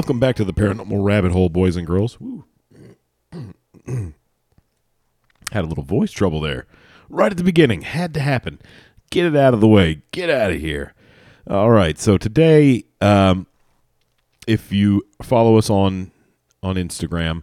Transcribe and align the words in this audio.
welcome 0.00 0.18
back 0.18 0.34
to 0.34 0.44
the 0.46 0.54
Paranormal 0.54 1.04
Rabbit 1.04 1.30
Hole, 1.32 1.50
boys 1.50 1.76
and 1.76 1.86
girls. 1.86 2.16
Had 3.86 4.14
a 5.52 5.66
little 5.66 5.84
voice 5.84 6.10
trouble 6.10 6.40
there. 6.40 6.66
Right 7.10 7.30
at 7.30 7.36
the 7.36 7.44
beginning. 7.44 7.82
Had 7.82 8.14
to 8.14 8.20
happen. 8.20 8.62
Get 9.10 9.26
it 9.26 9.36
out 9.36 9.52
of 9.52 9.60
the 9.60 9.68
way. 9.68 10.00
Get 10.10 10.30
out 10.30 10.52
of 10.52 10.58
here. 10.58 10.94
All 11.46 11.70
right. 11.70 11.98
So 11.98 12.16
today, 12.16 12.84
um, 13.02 13.46
if 14.46 14.72
you 14.72 15.02
follow 15.22 15.58
us 15.58 15.68
on 15.68 16.12
on 16.62 16.76
Instagram, 16.76 17.42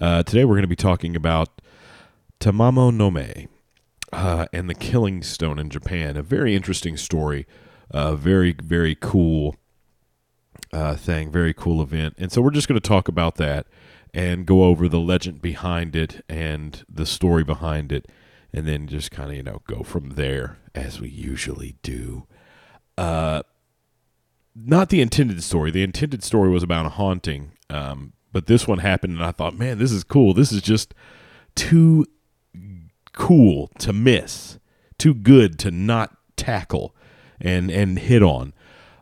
uh, 0.00 0.22
today 0.22 0.46
we're 0.46 0.54
going 0.54 0.62
to 0.62 0.66
be 0.66 0.76
talking 0.76 1.14
about 1.14 1.60
Tamamo 2.40 2.90
no 2.90 3.10
Me 3.10 3.48
uh, 4.14 4.46
and 4.50 4.70
the 4.70 4.74
Killing 4.74 5.22
Stone 5.22 5.58
in 5.58 5.68
Japan. 5.68 6.16
A 6.16 6.22
very 6.22 6.56
interesting 6.56 6.96
story. 6.96 7.46
A 7.90 8.16
very, 8.16 8.52
very 8.52 8.94
cool 8.98 9.56
uh, 10.72 10.96
thing. 10.96 11.30
Very 11.30 11.54
cool 11.54 11.82
event. 11.82 12.14
And 12.18 12.30
so 12.30 12.40
we're 12.40 12.50
just 12.50 12.68
going 12.68 12.80
to 12.80 12.88
talk 12.88 13.08
about 13.08 13.36
that 13.36 13.66
and 14.14 14.46
go 14.46 14.64
over 14.64 14.88
the 14.88 15.00
legend 15.00 15.42
behind 15.42 15.94
it 15.94 16.24
and 16.28 16.84
the 16.88 17.06
story 17.06 17.44
behind 17.44 17.92
it. 17.92 18.06
And 18.52 18.66
then 18.66 18.86
just 18.86 19.10
kind 19.10 19.30
of, 19.30 19.36
you 19.36 19.42
know, 19.42 19.60
go 19.66 19.82
from 19.82 20.10
there 20.10 20.58
as 20.74 21.00
we 21.00 21.08
usually 21.10 21.76
do. 21.82 22.26
Uh, 22.96 23.42
not 24.54 24.88
the 24.88 25.00
intended 25.00 25.42
story. 25.42 25.70
The 25.70 25.82
intended 25.82 26.24
story 26.24 26.48
was 26.48 26.62
about 26.62 26.86
a 26.86 26.90
haunting. 26.90 27.52
Um, 27.68 28.14
but 28.32 28.46
this 28.46 28.66
one 28.66 28.78
happened, 28.78 29.14
and 29.14 29.24
I 29.24 29.32
thought, 29.32 29.58
man, 29.58 29.78
this 29.78 29.92
is 29.92 30.04
cool. 30.04 30.34
This 30.34 30.52
is 30.52 30.62
just 30.62 30.94
too 31.54 32.06
cool 33.12 33.68
to 33.78 33.92
miss, 33.92 34.58
too 34.98 35.14
good 35.14 35.58
to 35.60 35.70
not 35.70 36.16
tackle 36.36 36.94
and 37.40 37.70
and 37.70 37.98
hit 37.98 38.22
on. 38.22 38.52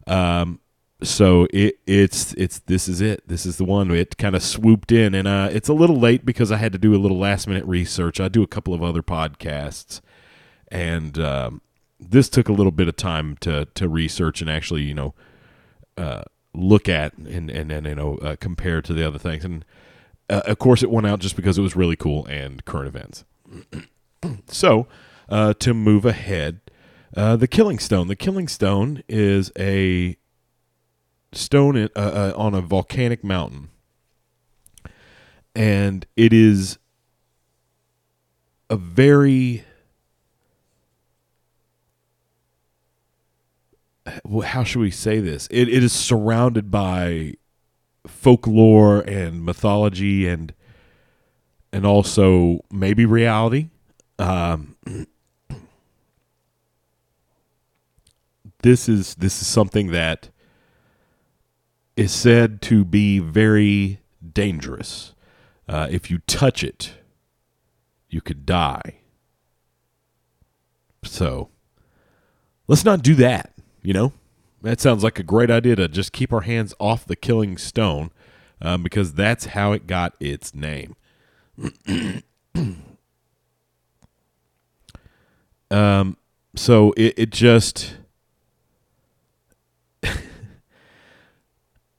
Um, 0.07 0.61
so 1.03 1.47
it 1.53 1.79
it's 1.87 2.33
it's 2.35 2.61
this 2.61 2.89
is 2.89 3.01
it. 3.01 3.27
This 3.29 3.45
is 3.45 3.59
the 3.59 3.65
one. 3.65 3.91
It 3.91 4.17
kind 4.17 4.35
of 4.35 4.43
swooped 4.43 4.93
in, 4.93 5.15
and 5.15 5.29
uh, 5.29 5.49
it's 5.53 5.69
a 5.69 5.75
little 5.75 5.99
late 5.99 6.25
because 6.25 6.51
I 6.51 6.57
had 6.57 6.73
to 6.73 6.79
do 6.79 6.95
a 6.95 6.99
little 6.99 7.19
last 7.19 7.47
minute 7.47 7.65
research. 7.67 8.19
I 8.19 8.29
do 8.29 8.43
a 8.43 8.47
couple 8.47 8.73
of 8.73 8.83
other 8.83 9.03
podcasts, 9.03 10.01
and 10.69 11.19
um, 11.19 11.61
this 12.01 12.29
took 12.29 12.49
a 12.49 12.53
little 12.53 12.73
bit 12.73 12.89
of 12.89 12.97
time 12.97 13.37
to 13.41 13.67
to 13.75 13.89
research 13.89 14.41
and 14.41 14.51
actually 14.51 14.83
you 14.83 14.95
know 14.95 15.15
uh, 15.99 16.23
look 16.55 16.89
at 16.89 17.17
and 17.19 17.51
and, 17.51 17.71
and 17.71 17.87
you 17.87 17.95
know 17.95 18.17
uh, 18.17 18.37
compare 18.41 18.81
to 18.81 18.95
the 18.95 19.07
other 19.07 19.19
things. 19.19 19.45
And 19.45 19.65
uh, 20.31 20.43
of 20.47 20.59
course, 20.59 20.83
it 20.83 20.91
went 20.91 21.07
out 21.07 21.21
just 21.21 21.37
because 21.37 21.59
it 21.59 21.63
was 21.63 21.77
really 21.77 21.97
cool 21.97 22.25
and 22.27 22.65
current 22.65 22.89
events. 22.89 23.25
so 24.47 24.87
uh, 25.29 25.53
to 25.55 25.75
move 25.75 26.07
ahead, 26.07 26.61
uh, 27.15 27.37
the 27.37 27.47
Killing 27.47 27.79
Stone. 27.79 28.09
The 28.09 28.17
Killing 28.17 28.49
Stone 28.49 29.03
is 29.09 29.53
a 29.59 30.17
stone 31.37 31.77
in, 31.77 31.89
uh, 31.97 32.01
uh, 32.01 32.33
on 32.37 32.55
a 32.55 32.61
volcanic 32.61 33.23
mountain, 33.23 33.71
and 35.55 36.07
it 36.17 36.33
is 36.33 36.79
a 38.69 38.77
very 38.77 39.65
how 44.45 44.65
should 44.65 44.81
we 44.81 44.91
say 44.91 45.21
this? 45.21 45.49
It, 45.51 45.69
it 45.69 45.83
is 45.83 45.93
surrounded 45.93 46.71
by 46.71 47.35
folklore 48.07 49.01
and 49.01 49.45
mythology 49.45 50.29
and 50.29 50.55
and 51.73 51.85
also 51.85 52.65
maybe 52.71 53.05
reality. 53.05 53.69
Um, 54.19 54.77
this 58.63 58.89
is 58.89 59.17
this 59.17 59.43
is 59.43 59.49
something 59.49 59.91
that 59.91 60.31
is 61.97 62.13
said 62.13 62.61
to 62.63 62.85
be 62.85 63.19
very 63.19 64.01
dangerous. 64.33 65.15
Uh, 65.69 65.89
if 65.91 66.11
you 66.11 66.19
touch 66.27 66.63
it, 66.63 66.93
you 68.09 68.21
could 68.21 68.47
die. 68.47 69.01
So 71.03 71.49
let's 72.69 72.85
not 72.85 73.03
do 73.03 73.15
that. 73.17 73.53
You 73.83 73.95
know, 73.95 74.13
that 74.63 74.81
sounds 74.81 75.03
like 75.03 75.19
a 75.19 75.23
great 75.23 75.51
idea 75.51 75.77
to 75.77 75.89
just 75.89 76.13
keep 76.13 76.33
our 76.33 76.43
hands 76.43 76.75
off 76.79 77.07
the 77.07 77.17
killing 77.17 77.57
stone 77.57 78.11
um, 78.61 78.83
because 78.83 79.15
that's 79.15 79.47
how 79.47 79.73
it 79.73 79.87
got 79.87 80.15
its 80.21 80.55
name. 80.55 80.97
um, 85.71 86.17
so 86.55 86.93
it, 86.97 87.15
it 87.17 87.31
just. 87.31 87.97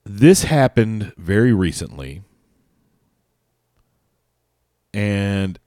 This 0.09 0.43
happened 0.43 1.13
very 1.17 1.53
recently. 1.53 2.23
And 4.93 5.59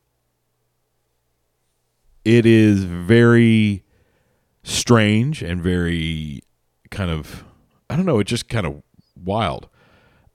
it 2.24 2.46
is 2.46 2.84
very 2.84 3.84
strange 4.62 5.42
and 5.42 5.62
very 5.62 6.42
kind 6.90 7.10
of 7.10 7.44
I 7.88 7.96
don't 7.96 8.06
know, 8.06 8.20
it's 8.20 8.30
just 8.30 8.48
kind 8.48 8.66
of 8.66 8.82
wild. 9.16 9.68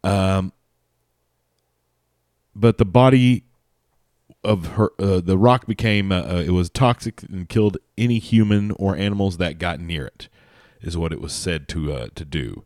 Um, 0.03 0.51
but 2.53 2.77
the 2.77 2.85
body 2.85 3.43
of 4.43 4.67
her, 4.73 4.91
uh, 4.99 5.21
the 5.21 5.37
rock 5.37 5.65
became 5.65 6.11
uh, 6.11 6.21
uh, 6.21 6.43
it 6.45 6.51
was 6.51 6.69
toxic 6.69 7.23
and 7.23 7.49
killed 7.49 7.77
any 7.97 8.19
human 8.19 8.71
or 8.71 8.95
animals 8.95 9.37
that 9.37 9.57
got 9.57 9.79
near 9.79 10.05
it, 10.05 10.29
is 10.81 10.95
what 10.97 11.11
it 11.11 11.21
was 11.21 11.33
said 11.33 11.67
to 11.69 11.93
uh, 11.93 12.07
to 12.15 12.25
do. 12.25 12.63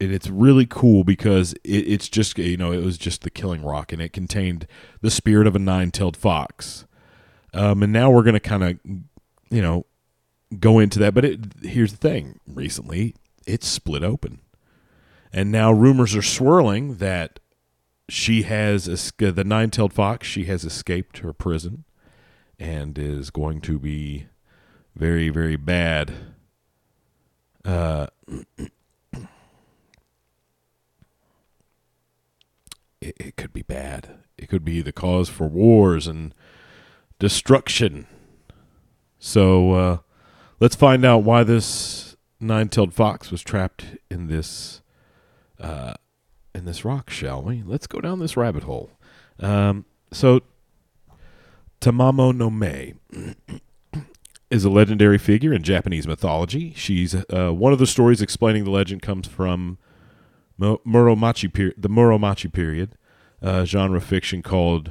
And 0.00 0.12
it's 0.12 0.28
really 0.30 0.66
cool 0.66 1.04
because 1.04 1.52
it, 1.64 1.86
it's 1.86 2.08
just 2.08 2.38
you 2.38 2.56
know 2.56 2.72
it 2.72 2.82
was 2.82 2.98
just 2.98 3.22
the 3.22 3.30
killing 3.30 3.62
rock 3.62 3.92
and 3.92 4.00
it 4.00 4.12
contained 4.12 4.66
the 5.02 5.10
spirit 5.10 5.46
of 5.46 5.54
a 5.54 5.58
nine-tailed 5.58 6.16
fox. 6.16 6.86
Um, 7.52 7.82
and 7.82 7.92
now 7.92 8.10
we're 8.10 8.22
going 8.22 8.34
to 8.34 8.40
kind 8.40 8.64
of 8.64 8.78
you 9.50 9.62
know 9.62 9.86
go 10.58 10.78
into 10.78 10.98
that 10.98 11.14
but 11.14 11.24
it, 11.24 11.40
here's 11.62 11.92
the 11.92 11.98
thing. 11.98 12.40
Recently 12.46 13.14
it's 13.46 13.66
split 13.66 14.02
open. 14.02 14.40
And 15.32 15.52
now 15.52 15.70
rumors 15.70 16.16
are 16.16 16.22
swirling 16.22 16.96
that 16.96 17.38
she 18.08 18.42
has 18.42 18.86
the 19.18 19.44
nine-tailed 19.46 19.92
fox 19.92 20.26
she 20.26 20.44
has 20.46 20.64
escaped 20.64 21.18
her 21.18 21.32
prison 21.32 21.84
and 22.58 22.98
is 22.98 23.30
going 23.30 23.60
to 23.60 23.78
be 23.78 24.26
very 24.96 25.28
very 25.28 25.56
bad. 25.56 26.12
Uh 27.64 28.06
it, 33.00 33.16
it 33.18 33.36
could 33.36 33.52
be 33.52 33.62
bad. 33.62 34.18
It 34.38 34.48
could 34.48 34.64
be 34.64 34.82
the 34.82 34.92
cause 34.92 35.28
for 35.28 35.46
wars 35.46 36.06
and 36.06 36.34
destruction. 37.18 38.06
So 39.18 39.72
uh, 39.72 39.98
let's 40.60 40.74
find 40.74 41.04
out 41.04 41.24
why 41.24 41.44
this 41.44 42.16
nine-tailed 42.40 42.94
fox 42.94 43.30
was 43.30 43.42
trapped 43.42 43.84
in 44.10 44.28
this 44.28 44.80
uh, 45.60 45.92
in 46.54 46.64
this 46.64 46.84
rock, 46.84 47.10
shall 47.10 47.42
we? 47.42 47.62
Let's 47.64 47.86
go 47.86 48.00
down 48.00 48.18
this 48.18 48.36
rabbit 48.36 48.62
hole. 48.64 48.90
Um, 49.38 49.84
so 50.10 50.40
Tamamo 51.80 52.34
no 52.34 52.50
Me 52.50 52.94
is 54.50 54.64
a 54.64 54.70
legendary 54.70 55.18
figure 55.18 55.52
in 55.52 55.62
Japanese 55.62 56.06
mythology. 56.06 56.72
She's 56.74 57.14
uh, 57.14 57.52
one 57.52 57.72
of 57.72 57.78
the 57.78 57.86
stories 57.86 58.22
explaining 58.22 58.64
the 58.64 58.70
legend 58.70 59.02
comes 59.02 59.28
from 59.28 59.78
Muromachi 60.60 61.52
period, 61.52 61.74
the 61.78 61.88
Muromachi 61.88 62.52
period, 62.52 62.96
uh, 63.42 63.64
genre 63.64 64.00
fiction 64.00 64.42
called. 64.42 64.90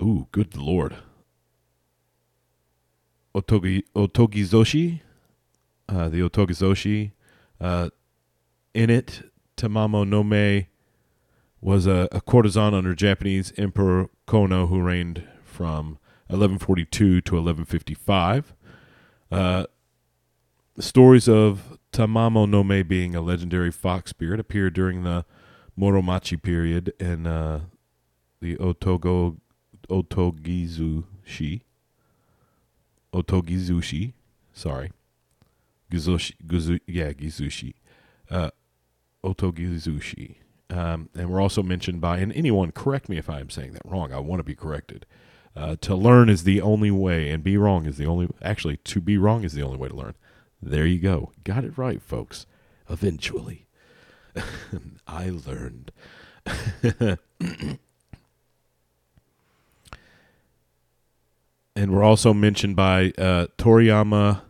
Ooh, 0.00 0.28
good 0.30 0.56
lord. 0.56 0.96
Otogi 3.34 3.82
Otogizoshi, 3.94 5.00
uh, 5.88 6.08
the 6.08 6.20
Otogizoshi. 6.20 7.12
Uh, 7.60 7.90
in 8.74 8.90
it, 8.90 9.22
Tamamo 9.56 10.06
no 10.06 10.22
Me 10.22 10.68
was 11.60 11.86
a, 11.86 12.08
a, 12.12 12.20
courtesan 12.20 12.72
under 12.72 12.94
Japanese 12.94 13.52
Emperor 13.56 14.08
Konoe, 14.28 14.68
who 14.68 14.80
reigned 14.80 15.24
from 15.42 15.98
1142 16.28 17.20
to 17.22 17.34
1155. 17.34 18.54
Uh, 19.32 19.64
stories 20.78 21.28
of 21.28 21.77
Tamamo 21.98 22.48
no 22.48 22.62
Me 22.62 22.84
being 22.84 23.16
a 23.16 23.20
legendary 23.20 23.72
fox 23.72 24.10
spirit 24.10 24.38
appeared 24.38 24.72
during 24.72 25.02
the 25.02 25.24
Muromachi 25.76 26.40
period 26.40 26.92
in 27.00 27.26
uh, 27.26 27.62
the 28.40 28.54
Otogo 28.58 29.38
Otogizushi. 29.88 31.62
Otogizushi, 33.12 34.12
sorry. 34.52 34.92
Gizushi, 35.90 36.34
Gizu, 36.46 36.78
yeah, 36.86 37.10
Gizushi. 37.12 37.74
Uh, 38.30 38.50
Otogizushi. 39.24 40.36
Um, 40.70 41.08
and 41.16 41.28
we're 41.28 41.40
also 41.40 41.64
mentioned 41.64 42.00
by, 42.00 42.18
and 42.18 42.32
anyone 42.34 42.70
correct 42.70 43.08
me 43.08 43.18
if 43.18 43.28
I'm 43.28 43.50
saying 43.50 43.72
that 43.72 43.82
wrong. 43.84 44.12
I 44.12 44.20
want 44.20 44.38
to 44.38 44.44
be 44.44 44.54
corrected. 44.54 45.04
Uh, 45.56 45.74
to 45.80 45.96
learn 45.96 46.28
is 46.28 46.44
the 46.44 46.60
only 46.60 46.92
way, 46.92 47.30
and 47.30 47.42
be 47.42 47.56
wrong 47.56 47.86
is 47.86 47.96
the 47.96 48.06
only. 48.06 48.28
Actually, 48.40 48.76
to 48.76 49.00
be 49.00 49.18
wrong 49.18 49.42
is 49.42 49.54
the 49.54 49.62
only 49.62 49.78
way 49.78 49.88
to 49.88 49.96
learn. 49.96 50.14
There 50.60 50.86
you 50.86 50.98
go. 50.98 51.32
Got 51.44 51.64
it 51.64 51.78
right, 51.78 52.02
folks. 52.02 52.46
Eventually. 52.90 53.66
I 55.06 55.30
learned. 55.30 55.92
and 61.76 61.92
we're 61.92 62.02
also 62.02 62.34
mentioned 62.34 62.76
by 62.76 63.12
uh, 63.18 63.46
Toriyama 63.56 64.42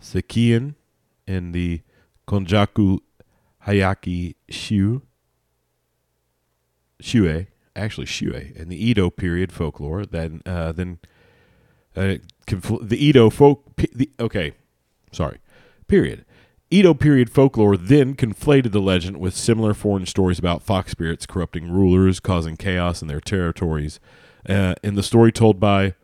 Sekien 0.00 0.74
in 1.26 1.52
the 1.52 1.82
Konjaku 2.26 3.00
Hayaki 3.66 4.36
Shu. 4.48 5.02
Shue, 7.00 7.46
actually 7.74 8.06
Shue, 8.06 8.52
in 8.54 8.68
the 8.68 8.88
Edo 8.88 9.10
period 9.10 9.52
folklore. 9.52 10.04
Then, 10.06 10.42
uh, 10.46 10.72
then 10.72 10.98
uh, 11.96 12.16
confl- 12.46 12.88
the 12.88 13.04
Edo 13.04 13.30
folk. 13.30 13.64
The, 13.76 14.10
okay, 14.18 14.52
sorry. 15.12 15.38
Period. 15.86 16.24
Edo 16.70 16.94
period 16.94 17.30
folklore 17.30 17.76
then 17.76 18.14
conflated 18.14 18.70
the 18.70 18.80
legend 18.80 19.16
with 19.16 19.34
similar 19.34 19.74
foreign 19.74 20.06
stories 20.06 20.38
about 20.38 20.62
fox 20.62 20.92
spirits 20.92 21.26
corrupting 21.26 21.70
rulers, 21.70 22.20
causing 22.20 22.56
chaos 22.56 23.02
in 23.02 23.08
their 23.08 23.20
territories. 23.20 23.98
Uh, 24.48 24.74
in 24.82 24.94
the 24.94 25.02
story 25.02 25.32
told 25.32 25.58
by 25.58 25.94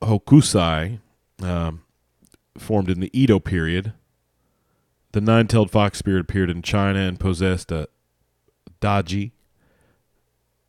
Hokusai, 0.00 1.00
um, 1.42 1.82
formed 2.56 2.88
in 2.88 3.00
the 3.00 3.10
Edo 3.12 3.40
period, 3.40 3.92
the 5.12 5.20
nine 5.20 5.46
tailed 5.46 5.70
fox 5.70 5.98
spirit 5.98 6.20
appeared 6.20 6.50
in 6.50 6.62
China 6.62 7.00
and 7.00 7.18
possessed 7.18 7.72
a 7.72 7.88
Daji, 8.80 9.32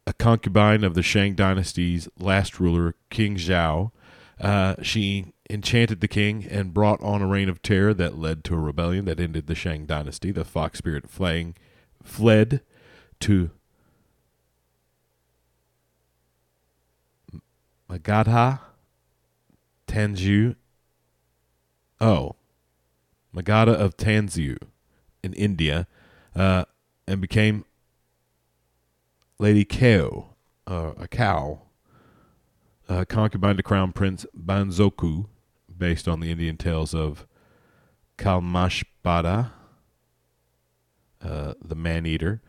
a 0.06 0.14
concubine 0.14 0.84
of 0.84 0.94
the 0.94 1.04
Shang 1.04 1.36
dynasty's 1.36 2.08
last 2.18 2.60
ruler, 2.60 2.96
King 3.10 3.36
Zhao. 3.36 3.92
Uh, 4.40 4.76
she 4.82 5.34
enchanted 5.50 6.00
the 6.00 6.08
king 6.08 6.46
and 6.50 6.74
brought 6.74 7.02
on 7.02 7.22
a 7.22 7.28
reign 7.28 7.50
of 7.50 7.62
terror 7.62 7.94
that 7.94 8.18
led 8.18 8.44
to 8.44 8.54
a 8.54 8.60
rebellion 8.60 9.06
that 9.06 9.20
ended 9.20 9.48
the 9.48 9.56
Shang 9.56 9.86
dynasty. 9.86 10.32
The 10.32 10.46
fox 10.46 10.78
spirit 10.78 11.10
flaying, 11.10 11.56
fled 12.04 12.62
to 13.22 13.50
Magadha, 17.90 18.60
Tanju. 19.88 20.56
Oh, 22.00 22.36
Magadha 23.36 23.74
of 23.74 23.98
Tanzu 23.98 24.58
in 25.24 25.34
India, 25.34 25.88
uh, 26.36 26.66
and 27.08 27.22
became 27.22 27.66
Lady 29.40 29.66
Kao, 29.66 30.36
uh, 30.68 30.92
a 30.98 31.08
cow, 31.08 31.62
uh, 32.90 33.06
concubine 33.06 33.58
to 33.58 33.64
Crown 33.64 33.92
Prince 33.92 34.26
Banzoku, 34.38 35.26
based 35.76 36.08
on 36.08 36.20
the 36.20 36.32
Indian 36.32 36.58
tales 36.58 36.94
of 36.94 37.28
Kalmashpada, 38.18 39.52
uh, 41.22 41.54
the 41.64 41.76
man 41.76 42.06
eater, 42.06 42.42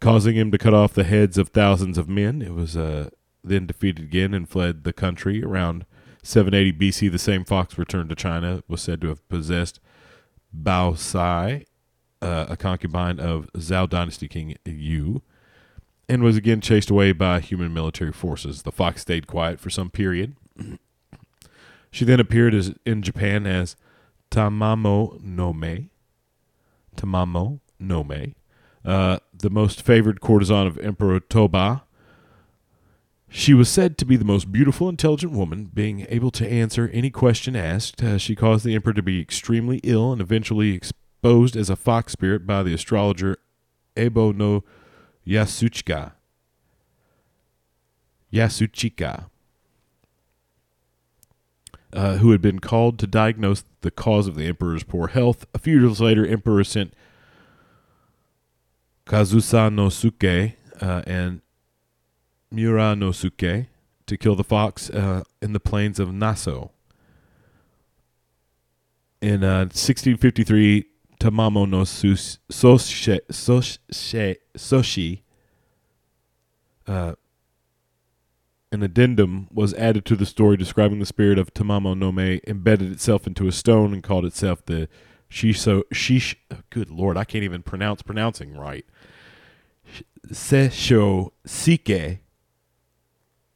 causing 0.00 0.36
him 0.36 0.50
to 0.50 0.58
cut 0.58 0.74
off 0.74 0.94
the 0.94 1.04
heads 1.04 1.38
of 1.38 1.48
thousands 1.48 1.98
of 1.98 2.08
men. 2.08 2.42
It 2.42 2.54
was 2.54 2.76
uh, 2.76 3.10
then 3.42 3.66
defeated 3.66 4.04
again 4.04 4.34
and 4.34 4.48
fled 4.48 4.84
the 4.84 4.92
country. 4.92 5.44
Around 5.44 5.86
780 6.22 6.78
BC, 6.78 7.10
the 7.10 7.18
same 7.18 7.44
fox 7.44 7.78
returned 7.78 8.08
to 8.08 8.16
China, 8.16 8.62
was 8.66 8.82
said 8.82 9.00
to 9.02 9.08
have 9.08 9.28
possessed 9.28 9.80
Bao 10.56 10.96
Sai, 10.96 11.64
uh, 12.22 12.46
a 12.48 12.56
concubine 12.56 13.20
of 13.20 13.50
Zhao 13.54 13.88
dynasty 13.88 14.28
king 14.28 14.56
Yu, 14.64 15.22
and 16.08 16.22
was 16.22 16.36
again 16.36 16.60
chased 16.60 16.90
away 16.90 17.12
by 17.12 17.40
human 17.40 17.72
military 17.72 18.12
forces. 18.12 18.62
The 18.62 18.72
fox 18.72 19.02
stayed 19.02 19.26
quiet 19.26 19.60
for 19.60 19.70
some 19.70 19.90
period. 19.90 20.36
she 21.90 22.04
then 22.04 22.20
appeared 22.20 22.54
as 22.54 22.74
in 22.84 23.02
Japan 23.02 23.46
as 23.46 23.76
Tamamo 24.30 25.20
no 25.22 25.52
Me. 25.52 25.90
Tamamo 26.96 27.60
no 27.78 28.04
Me, 28.04 28.34
uh, 28.84 29.18
the 29.32 29.50
most 29.50 29.82
favored 29.82 30.20
courtesan 30.20 30.66
of 30.66 30.78
Emperor 30.78 31.20
Toba. 31.20 31.84
She 33.28 33.52
was 33.52 33.68
said 33.68 33.98
to 33.98 34.04
be 34.04 34.16
the 34.16 34.24
most 34.24 34.52
beautiful, 34.52 34.88
intelligent 34.88 35.32
woman, 35.32 35.70
being 35.74 36.06
able 36.08 36.30
to 36.32 36.48
answer 36.48 36.88
any 36.92 37.10
question 37.10 37.56
asked. 37.56 38.00
Uh, 38.00 38.16
she 38.16 38.36
caused 38.36 38.64
the 38.64 38.76
emperor 38.76 38.92
to 38.92 39.02
be 39.02 39.20
extremely 39.20 39.80
ill 39.82 40.12
and 40.12 40.20
eventually 40.20 40.72
exposed 40.72 41.56
as 41.56 41.68
a 41.68 41.74
fox 41.74 42.12
spirit 42.12 42.46
by 42.46 42.62
the 42.62 42.72
astrologer 42.72 43.36
Ebo 43.96 44.30
no 44.30 44.62
Yasuchika. 45.26 46.12
Yasuchika. 48.32 49.26
Uh, 51.92 52.16
who 52.16 52.32
had 52.32 52.42
been 52.42 52.58
called 52.58 52.98
to 52.98 53.06
diagnose 53.06 53.62
the 53.82 53.90
cause 53.90 54.26
of 54.26 54.34
the 54.34 54.46
emperor's 54.46 54.82
poor 54.82 55.08
health. 55.08 55.46
A 55.54 55.58
few 55.58 55.78
years 55.80 56.00
later, 56.00 56.26
emperor 56.26 56.64
sent 56.64 56.92
Kazusa 59.06 59.72
no 59.72 59.88
Suke 59.90 60.54
uh, 60.80 61.02
and 61.06 61.40
Mura 62.50 62.96
to 62.96 64.16
kill 64.18 64.34
the 64.34 64.44
fox 64.44 64.90
uh, 64.90 65.22
in 65.40 65.52
the 65.52 65.60
plains 65.60 66.00
of 66.00 66.12
Naso. 66.12 66.72
In 69.20 69.40
1653, 69.40 70.84
Tamamo 71.24 71.66
no 71.66 71.84
Soshi, 71.84 73.18
Soshi, 73.30 74.36
Soshi 74.58 75.22
uh, 76.86 77.14
an 78.70 78.82
addendum 78.82 79.48
was 79.50 79.72
added 79.72 80.04
to 80.04 80.16
the 80.16 80.26
story 80.26 80.58
describing 80.58 80.98
the 80.98 81.06
spirit 81.06 81.38
of 81.38 81.54
Tamamo 81.54 81.96
no 81.96 82.12
Me 82.12 82.42
embedded 82.46 82.92
itself 82.92 83.26
into 83.26 83.48
a 83.48 83.52
stone 83.52 83.94
and 83.94 84.02
called 84.02 84.26
itself 84.26 84.66
the 84.66 84.86
Shisho 85.30 85.84
Shish. 85.90 86.36
Good 86.68 86.90
lord, 86.90 87.16
I 87.16 87.24
can't 87.24 87.42
even 87.44 87.62
pronounce 87.62 88.02
pronouncing 88.02 88.54
right. 88.54 88.84
Sesho 90.28 91.30
Sike. 91.46 92.20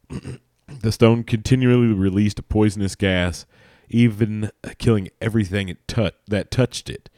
the 0.69 0.93
stone 0.93 1.23
continually 1.23 1.93
released 1.93 2.39
a 2.39 2.43
poisonous 2.43 2.95
gas, 2.95 3.45
even 3.91 4.51
killing 4.79 5.11
everything 5.21 5.69
it 5.69 5.87
that 6.29 6.51
touched 6.51 6.89
it. 6.89 7.11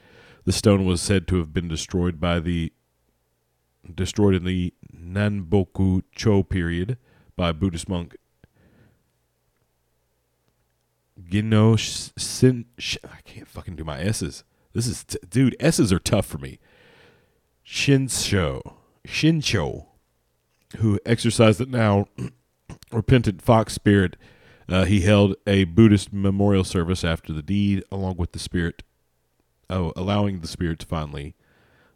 The 0.44 0.52
stone 0.52 0.84
was 0.84 1.00
said 1.00 1.28
to 1.28 1.36
have 1.36 1.52
been 1.52 1.68
destroyed 1.68 2.20
by 2.20 2.40
the 2.40 2.72
destroyed 3.94 4.34
in 4.34 4.44
the 4.44 4.72
Nanboku 4.94 6.02
Cho 6.14 6.42
period 6.42 6.98
by 7.36 7.52
Buddhist 7.52 7.88
monk 7.88 8.16
Gino 11.22 11.76
Sin. 11.76 12.66
I 12.78 13.20
can't 13.24 13.48
fucking 13.48 13.76
do 13.76 13.84
my 13.84 14.00
S's. 14.00 14.44
This 14.72 14.86
is 14.86 15.04
t- 15.04 15.18
dude. 15.28 15.56
S's 15.60 15.92
are 15.92 15.98
tough 15.98 16.26
for 16.26 16.38
me. 16.38 16.58
Shinsho, 17.66 18.74
Shinsho, 19.06 19.86
who 20.78 20.98
exercised 21.04 21.60
it 21.60 21.68
now 21.68 22.06
repentant 22.92 23.42
fox 23.42 23.74
spirit. 23.74 24.16
Uh, 24.68 24.84
he 24.84 25.00
held 25.00 25.34
a 25.46 25.64
Buddhist 25.64 26.12
memorial 26.12 26.64
service 26.64 27.02
after 27.04 27.32
the 27.32 27.42
deed, 27.42 27.82
along 27.90 28.16
with 28.16 28.32
the 28.32 28.38
spirit 28.38 28.82
oh, 29.70 29.92
allowing 29.96 30.40
the 30.40 30.48
spirit 30.48 30.80
to 30.80 30.86
finally 30.86 31.34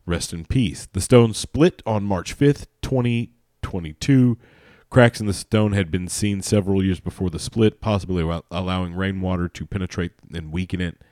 rest 0.06 0.32
in 0.32 0.44
peace. 0.44 0.88
The 0.92 1.00
stone 1.00 1.34
split 1.34 1.82
on 1.84 2.04
March 2.04 2.38
5th, 2.38 2.66
2022. 2.82 4.38
Cracks 4.90 5.20
in 5.20 5.26
the 5.26 5.32
stone 5.32 5.72
had 5.72 5.90
been 5.90 6.06
seen 6.06 6.40
several 6.40 6.82
years 6.82 7.00
before 7.00 7.28
the 7.28 7.38
split, 7.38 7.80
possibly 7.80 8.22
allowing 8.50 8.94
rainwater 8.94 9.48
to 9.48 9.66
penetrate 9.66 10.12
and 10.32 10.52
weaken 10.52 10.80
it. 10.80 11.02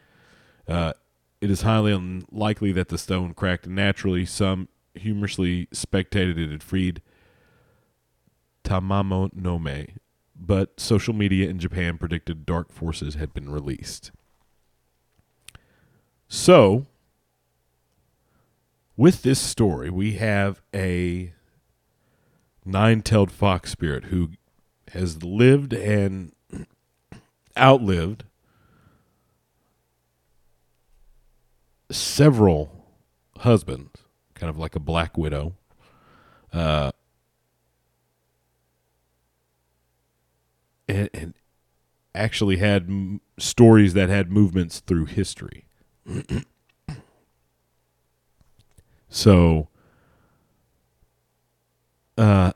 Uh, 0.68 0.92
it 1.40 1.50
is 1.50 1.62
highly 1.62 1.92
unlikely 1.92 2.70
that 2.72 2.88
the 2.88 2.98
stone 2.98 3.34
cracked 3.34 3.66
naturally. 3.66 4.24
Some 4.24 4.68
humorously 4.94 5.66
speculated 5.72 6.38
it 6.38 6.50
had 6.50 6.62
freed 6.62 7.02
Tamamo 8.62 9.32
no 9.34 9.58
Me, 9.58 9.94
but 10.36 10.78
social 10.78 11.14
media 11.14 11.48
in 11.48 11.58
Japan 11.58 11.98
predicted 11.98 12.46
dark 12.46 12.70
forces 12.70 13.16
had 13.16 13.34
been 13.34 13.50
released. 13.50 14.12
So, 16.34 16.86
with 18.96 19.20
this 19.20 19.38
story, 19.38 19.90
we 19.90 20.14
have 20.14 20.62
a 20.74 21.34
nine 22.64 23.02
tailed 23.02 23.30
fox 23.30 23.70
spirit 23.70 24.04
who 24.04 24.30
has 24.92 25.22
lived 25.22 25.74
and 25.74 26.32
outlived 27.58 28.24
several 31.90 32.86
husbands, 33.40 34.00
kind 34.32 34.48
of 34.48 34.56
like 34.56 34.74
a 34.74 34.80
black 34.80 35.18
widow. 35.18 35.52
Uh, 36.50 36.92
and, 40.88 41.10
and 41.12 41.34
actually 42.14 42.56
had 42.56 42.84
m- 42.84 43.20
stories 43.38 43.92
that 43.92 44.08
had 44.08 44.32
movements 44.32 44.80
through 44.80 45.04
history. 45.04 45.66
so 49.08 49.68
uh 52.18 52.52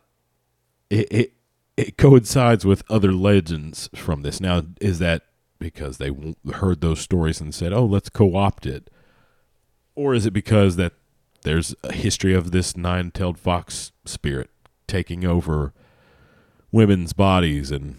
it, 0.90 1.08
it 1.10 1.32
it 1.76 1.96
coincides 1.98 2.64
with 2.64 2.82
other 2.88 3.12
legends 3.12 3.90
from 3.94 4.22
this. 4.22 4.40
Now 4.40 4.62
is 4.80 4.98
that 4.98 5.22
because 5.58 5.98
they 5.98 6.10
heard 6.54 6.80
those 6.80 7.00
stories 7.00 7.40
and 7.40 7.54
said, 7.54 7.72
"Oh, 7.72 7.84
let's 7.84 8.08
co-opt 8.08 8.66
it," 8.66 8.90
or 9.94 10.14
is 10.14 10.26
it 10.26 10.32
because 10.32 10.76
that 10.76 10.94
there's 11.42 11.74
a 11.84 11.92
history 11.92 12.34
of 12.34 12.50
this 12.50 12.76
nine-tailed 12.76 13.38
fox 13.38 13.92
spirit 14.04 14.50
taking 14.86 15.24
over 15.24 15.72
women's 16.72 17.12
bodies 17.12 17.70
and 17.70 17.96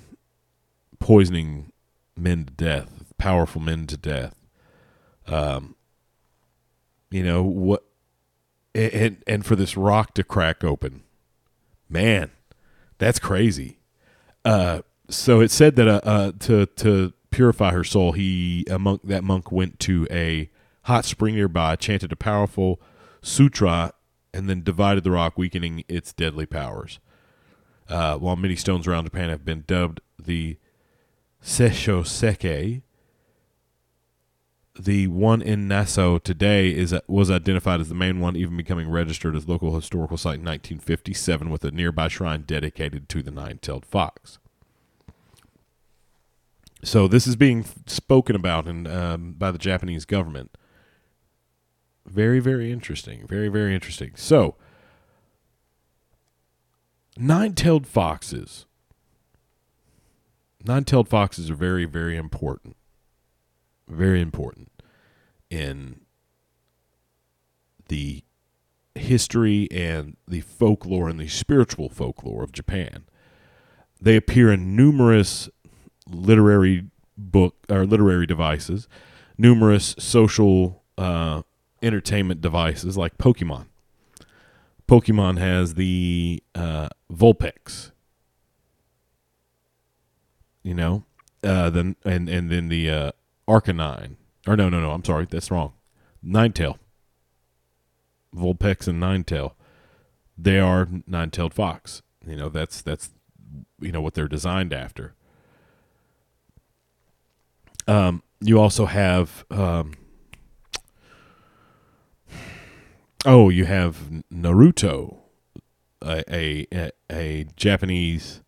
poisoning 0.99 1.71
men 2.15 2.45
to 2.45 2.53
death, 2.53 3.13
powerful 3.17 3.61
men 3.61 3.85
to 3.87 3.97
death? 3.97 4.36
Um, 5.27 5.75
you 7.09 7.23
know 7.23 7.43
what? 7.43 7.83
And 8.75 9.23
and 9.25 9.45
for 9.45 9.55
this 9.55 9.75
rock 9.75 10.13
to 10.15 10.23
crack 10.23 10.63
open, 10.63 11.03
man, 11.89 12.31
that's 12.97 13.19
crazy. 13.19 13.79
Uh, 14.45 14.81
so 15.09 15.41
it 15.41 15.51
said 15.51 15.75
that 15.77 15.87
uh, 15.87 16.01
uh, 16.03 16.31
to 16.39 16.65
to 16.65 17.13
purify 17.31 17.71
her 17.71 17.83
soul, 17.83 18.11
he 18.11 18.65
a 18.69 18.77
monk 18.77 19.01
that 19.03 19.23
monk 19.23 19.51
went 19.51 19.79
to 19.81 20.07
a 20.11 20.49
hot 20.83 21.05
spring 21.05 21.35
nearby, 21.35 21.75
chanted 21.75 22.11
a 22.11 22.15
powerful 22.15 22.79
sutra, 23.21 23.93
and 24.33 24.49
then 24.49 24.63
divided 24.63 25.03
the 25.03 25.11
rock, 25.11 25.37
weakening 25.37 25.83
its 25.87 26.13
deadly 26.13 26.45
powers. 26.45 26.99
Uh, 27.89 28.17
while 28.17 28.35
many 28.35 28.55
stones 28.55 28.85
around 28.85 29.05
Japan 29.05 29.29
have 29.29 29.45
been 29.45 29.63
dubbed 29.65 30.01
the 30.19 30.57
Seisho 31.41 32.01
Seke, 32.03 32.81
the 34.79 35.07
one 35.07 35.41
in 35.41 35.67
Naso 35.67 36.17
today 36.17 36.69
is 36.69 36.95
was 37.07 37.31
identified 37.31 37.81
as 37.81 37.89
the 37.89 37.95
main 37.95 38.19
one, 38.19 38.35
even 38.35 38.57
becoming 38.57 38.89
registered 38.89 39.35
as 39.35 39.47
local 39.47 39.75
historical 39.75 40.17
site 40.17 40.39
in 40.39 40.45
1957 40.45 41.49
with 41.49 41.63
a 41.63 41.71
nearby 41.71 42.07
shrine 42.07 42.43
dedicated 42.43 43.09
to 43.09 43.23
the 43.23 43.31
nine-tailed 43.31 43.85
fox. 43.85 44.39
So 46.83 47.07
this 47.07 47.25
is 47.25 47.35
being 47.35 47.65
spoken 47.87 48.35
about 48.35 48.67
in, 48.67 48.85
um, 48.87 49.33
by 49.33 49.51
the 49.51 49.57
Japanese 49.57 50.05
government. 50.05 50.55
Very, 52.05 52.39
very 52.39 52.71
interesting. 52.71 53.25
Very, 53.27 53.49
very 53.49 53.73
interesting. 53.73 54.11
So, 54.15 54.55
nine-tailed 57.17 57.87
foxes. 57.87 58.65
Nine-tailed 60.65 61.09
foxes 61.09 61.49
are 61.49 61.55
very, 61.55 61.85
very 61.85 62.15
important. 62.15 62.77
Very 63.87 64.21
important 64.21 64.71
in 65.49 66.01
the 67.87 68.23
history 68.95 69.67
and 69.71 70.17
the 70.27 70.41
folklore 70.41 71.07
and 71.07 71.19
the 71.19 71.27
spiritual 71.27 71.89
folklore 71.89 72.43
of 72.43 72.51
Japan. 72.51 73.05
They 74.01 74.15
appear 74.15 74.51
in 74.51 74.75
numerous 74.75 75.49
literary 76.09 76.85
book 77.17 77.55
or 77.69 77.85
literary 77.85 78.25
devices, 78.25 78.87
numerous 79.37 79.95
social 79.97 80.83
uh, 80.97 81.43
entertainment 81.81 82.41
devices 82.41 82.97
like 82.97 83.17
Pokemon. 83.17 83.65
Pokemon 84.87 85.37
has 85.37 85.73
the 85.73 86.41
uh, 86.55 86.89
Vulpix, 87.11 87.91
you 90.63 90.73
know, 90.73 91.03
uh, 91.43 91.69
then 91.69 91.95
and 92.05 92.29
and 92.29 92.49
then 92.49 92.69
the 92.69 92.89
uh, 92.89 93.11
Arcanine. 93.47 94.15
Or 94.45 94.55
no, 94.55 94.69
no, 94.69 94.79
no. 94.79 94.91
I'm 94.91 95.03
sorry, 95.03 95.27
that's 95.29 95.51
wrong. 95.51 95.73
Ninetale, 96.25 96.77
Vulpix 98.35 98.87
and 98.87 99.01
Ninetale. 99.01 99.53
They 100.37 100.59
are 100.59 100.87
nine-tailed 101.07 101.53
fox. 101.53 102.01
You 102.25 102.35
know, 102.35 102.49
that's 102.49 102.81
that's 102.81 103.09
you 103.79 103.91
know 103.91 104.01
what 104.01 104.13
they're 104.13 104.27
designed 104.27 104.73
after. 104.73 105.15
Um, 107.87 108.21
you 108.41 108.59
also 108.59 108.85
have, 108.85 109.45
um, 109.49 109.93
oh, 113.25 113.49
you 113.49 113.65
have 113.65 114.23
Naruto, 114.31 115.19
a 116.03 116.67
a, 116.73 116.91
a 117.11 117.45
Japanese 117.55 118.41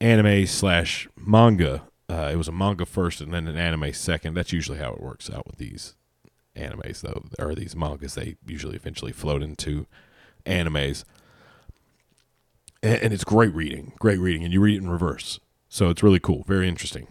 anime 0.00 0.46
slash 0.46 1.08
manga. 1.16 1.82
Uh, 2.12 2.30
it 2.30 2.36
was 2.36 2.48
a 2.48 2.52
manga 2.52 2.84
first 2.84 3.22
and 3.22 3.32
then 3.32 3.48
an 3.48 3.56
anime 3.56 3.90
second. 3.94 4.34
That's 4.34 4.52
usually 4.52 4.78
how 4.78 4.92
it 4.92 5.00
works 5.00 5.30
out 5.30 5.46
with 5.46 5.56
these 5.56 5.94
animes, 6.54 7.00
though, 7.00 7.24
or 7.38 7.54
these 7.54 7.74
mangas. 7.74 8.14
They 8.14 8.36
usually 8.46 8.76
eventually 8.76 9.12
float 9.12 9.42
into 9.42 9.86
animes, 10.44 11.04
and, 12.82 13.00
and 13.02 13.12
it's 13.14 13.24
great 13.24 13.54
reading, 13.54 13.92
great 13.98 14.18
reading, 14.18 14.44
and 14.44 14.52
you 14.52 14.60
read 14.60 14.76
it 14.76 14.82
in 14.82 14.90
reverse, 14.90 15.40
so 15.70 15.88
it's 15.88 16.02
really 16.02 16.20
cool, 16.20 16.44
very 16.46 16.68
interesting. 16.68 17.06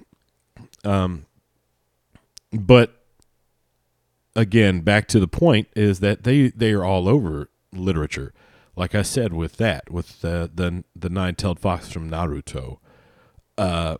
Um, 0.83 1.25
but 2.53 3.03
again, 4.35 4.81
back 4.81 5.07
to 5.07 5.19
the 5.19 5.27
point 5.27 5.67
is 5.75 5.99
that 6.01 6.23
they 6.23 6.49
they 6.49 6.73
are 6.73 6.85
all 6.85 7.07
over 7.09 7.49
literature. 7.73 8.33
Like 8.75 8.93
I 8.93 9.01
said, 9.01 9.33
with 9.33 9.57
that, 9.57 9.89
with 9.89 10.21
the 10.21 10.51
the 10.53 10.83
the 10.95 11.09
nine-tailed 11.09 11.59
fox 11.59 11.91
from 11.91 12.09
Naruto, 12.09 12.77
uh, 13.57 13.97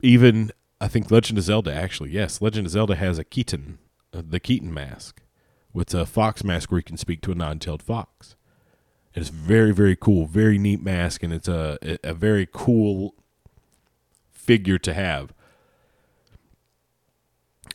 even 0.00 0.50
I 0.80 0.88
think 0.88 1.10
Legend 1.10 1.38
of 1.38 1.44
Zelda. 1.44 1.72
Actually, 1.72 2.10
yes, 2.10 2.40
Legend 2.40 2.66
of 2.66 2.72
Zelda 2.72 2.96
has 2.96 3.18
a 3.18 3.24
Keaton, 3.24 3.78
uh, 4.12 4.22
the 4.26 4.40
Keaton 4.40 4.72
mask, 4.72 5.22
with 5.72 5.94
a 5.94 6.06
fox 6.06 6.44
mask 6.44 6.70
where 6.70 6.78
you 6.78 6.84
can 6.84 6.96
speak 6.96 7.20
to 7.22 7.32
a 7.32 7.34
nine-tailed 7.34 7.82
fox. 7.82 8.36
It's 9.14 9.30
very 9.30 9.72
very 9.72 9.96
cool, 9.96 10.26
very 10.26 10.58
neat 10.58 10.82
mask, 10.82 11.22
and 11.22 11.32
it's 11.32 11.48
a 11.48 11.78
a 12.04 12.14
very 12.14 12.46
cool 12.50 13.14
figure 14.30 14.78
to 14.78 14.94
have. 14.94 15.32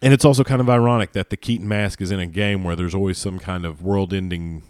And 0.04 0.14
it's 0.14 0.26
also 0.26 0.44
kind 0.44 0.62
of 0.62 0.70
ironic 0.70 1.12
that 1.12 1.30
the 1.30 1.38
Keaton 1.38 1.68
mask 1.68 2.02
is 2.02 2.12
in 2.12 2.20
a 2.20 2.26
game 2.26 2.64
where 2.64 2.76
there's 2.76 2.96
always 2.96 3.20
some 3.20 3.38
kind 3.38 3.66
of 3.66 3.84
world 3.84 4.14
ending 4.14 4.64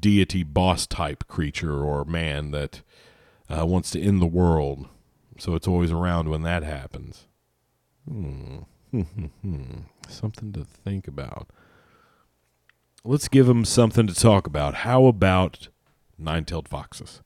deity 0.00 0.42
boss 0.42 0.86
type 0.86 1.28
creature 1.28 1.84
or 1.84 2.04
man 2.04 2.50
that 2.50 2.82
uh, 3.48 3.64
wants 3.64 3.90
to 3.92 4.00
end 4.00 4.20
the 4.20 4.26
world. 4.26 4.88
So 5.38 5.54
it's 5.54 5.68
always 5.68 5.92
around 5.92 6.28
when 6.28 6.42
that 6.42 6.62
happens. 6.62 7.26
Hmm. 8.08 8.58
something 10.08 10.52
to 10.52 10.64
think 10.64 11.08
about. 11.08 11.48
Let's 13.04 13.28
give 13.28 13.46
them 13.46 13.64
something 13.64 14.06
to 14.06 14.14
talk 14.14 14.46
about. 14.46 14.74
How 14.76 15.06
about 15.06 15.68
nine 16.18 16.44
tailed 16.44 16.68
foxes? 16.68 17.22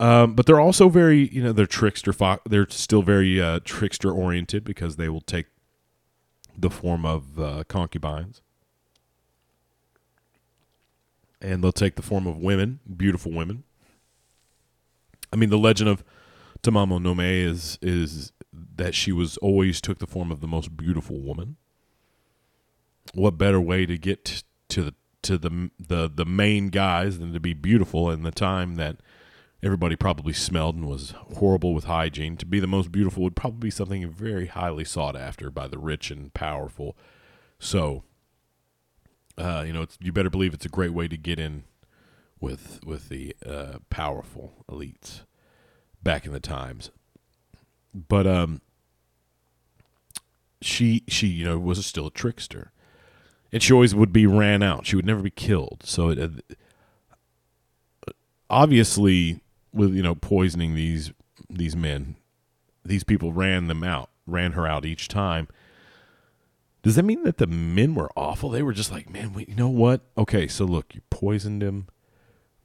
Um, 0.00 0.34
but 0.34 0.46
they're 0.46 0.60
also 0.60 0.88
very, 0.88 1.28
you 1.28 1.42
know, 1.42 1.52
they're 1.52 1.66
trickster. 1.66 2.12
Fo- 2.12 2.40
they're 2.48 2.68
still 2.68 3.02
very 3.02 3.40
uh, 3.40 3.60
trickster 3.64 4.10
oriented 4.10 4.64
because 4.64 4.96
they 4.96 5.08
will 5.08 5.20
take 5.20 5.46
the 6.56 6.70
form 6.70 7.06
of 7.06 7.38
uh, 7.38 7.64
concubines. 7.68 8.42
And 11.40 11.62
they'll 11.62 11.72
take 11.72 11.96
the 11.96 12.02
form 12.02 12.26
of 12.26 12.38
women, 12.38 12.80
beautiful 12.96 13.30
women. 13.30 13.64
I 15.32 15.36
mean, 15.36 15.50
the 15.50 15.58
legend 15.58 15.90
of 15.90 16.02
Tamamo 16.64 17.00
no 17.00 17.14
Mae 17.14 17.40
is 17.40 17.78
is 17.82 18.32
that 18.76 18.94
she 18.94 19.12
was 19.12 19.36
always 19.36 19.80
took 19.80 19.98
the 19.98 20.06
form 20.06 20.32
of 20.32 20.40
the 20.40 20.48
most 20.48 20.76
beautiful 20.76 21.20
woman. 21.20 21.56
What 23.12 23.36
better 23.36 23.60
way 23.60 23.84
to 23.84 23.98
get 23.98 24.42
to 24.70 24.82
the 24.82 24.94
to 25.22 25.36
the 25.36 25.70
the 25.78 26.10
the 26.12 26.24
main 26.24 26.68
guys 26.68 27.18
than 27.18 27.34
to 27.34 27.40
be 27.40 27.52
beautiful 27.52 28.10
in 28.10 28.22
the 28.22 28.30
time 28.30 28.76
that 28.76 28.96
everybody 29.62 29.94
probably 29.94 30.32
smelled 30.32 30.74
and 30.74 30.86
was 30.86 31.10
horrible 31.36 31.74
with 31.74 31.84
hygiene. 31.84 32.38
To 32.38 32.46
be 32.46 32.60
the 32.60 32.66
most 32.66 32.90
beautiful 32.90 33.22
would 33.24 33.36
probably 33.36 33.66
be 33.66 33.70
something 33.70 34.08
very 34.10 34.46
highly 34.46 34.84
sought 34.84 35.16
after 35.16 35.50
by 35.50 35.68
the 35.68 35.78
rich 35.78 36.10
and 36.10 36.32
powerful. 36.32 36.96
So, 37.58 38.04
uh, 39.36 39.64
you 39.66 39.72
know, 39.74 39.86
you 40.00 40.12
better 40.12 40.30
believe 40.30 40.54
it's 40.54 40.66
a 40.66 40.70
great 40.70 40.94
way 40.94 41.08
to 41.08 41.18
get 41.18 41.38
in 41.38 41.64
with 42.40 42.80
with 42.86 43.10
the 43.10 43.36
uh, 43.44 43.78
powerful 43.90 44.64
elites 44.70 45.24
back 46.04 46.26
in 46.26 46.32
the 46.32 46.40
times. 46.40 46.90
But 47.92 48.26
um, 48.26 48.60
she 50.60 51.02
she 51.08 51.26
you 51.26 51.44
know 51.44 51.58
was 51.58 51.84
still 51.84 52.08
a 52.08 52.10
trickster, 52.10 52.70
and 53.52 53.62
she 53.62 53.72
always 53.72 53.94
would 53.94 54.12
be 54.12 54.26
ran 54.26 54.62
out. 54.62 54.86
She 54.86 54.96
would 54.96 55.06
never 55.06 55.22
be 55.22 55.30
killed. 55.30 55.82
So 55.84 56.10
it, 56.10 56.18
uh, 56.18 58.12
obviously 58.50 59.40
with 59.72 59.94
you 59.94 60.02
know 60.02 60.14
poisoning 60.14 60.74
these 60.74 61.12
these 61.50 61.74
men. 61.74 62.16
These 62.84 63.04
people 63.04 63.32
ran 63.32 63.68
them 63.68 63.82
out, 63.82 64.10
ran 64.26 64.52
her 64.52 64.66
out 64.66 64.84
each 64.84 65.08
time. 65.08 65.48
Does 66.82 66.96
that 66.96 67.04
mean 67.04 67.22
that 67.22 67.38
the 67.38 67.46
men 67.46 67.94
were 67.94 68.10
awful? 68.14 68.50
They 68.50 68.62
were 68.62 68.74
just 68.74 68.92
like, 68.92 69.08
man, 69.08 69.32
wait, 69.32 69.48
you 69.48 69.54
know 69.54 69.70
what? 69.70 70.02
Okay, 70.18 70.46
so 70.46 70.66
look, 70.66 70.94
you 70.94 71.00
poisoned 71.08 71.62
him. 71.62 71.88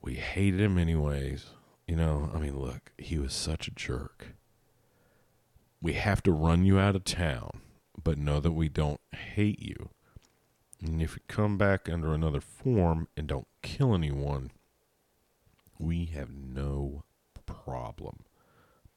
We 0.02 0.16
hated 0.16 0.60
him 0.60 0.78
anyways. 0.78 1.46
You 1.90 1.96
know, 1.96 2.30
I 2.36 2.38
mean, 2.38 2.56
look, 2.56 2.92
he 3.00 3.18
was 3.18 3.34
such 3.34 3.68
a 3.68 3.72
jerk. 3.72 4.36
We 5.82 5.94
have 5.94 6.22
to 6.22 6.32
run 6.32 6.64
you 6.64 6.78
out 6.78 6.96
of 6.96 7.04
town, 7.04 7.62
but 8.04 8.20
know 8.20 8.40
that 8.40 8.52
we 8.52 8.70
don't 8.70 9.02
hate 9.12 9.60
you. 9.60 9.90
And 10.80 11.02
if 11.02 11.16
you 11.16 11.24
come 11.28 11.58
back 11.58 11.90
under 11.90 12.14
another 12.14 12.42
form 12.42 13.08
and 13.18 13.26
don't 13.26 13.48
kill 13.64 13.96
anyone, 13.96 14.52
we 15.80 16.06
have 16.06 16.30
no 16.30 17.06
problem. 17.48 18.20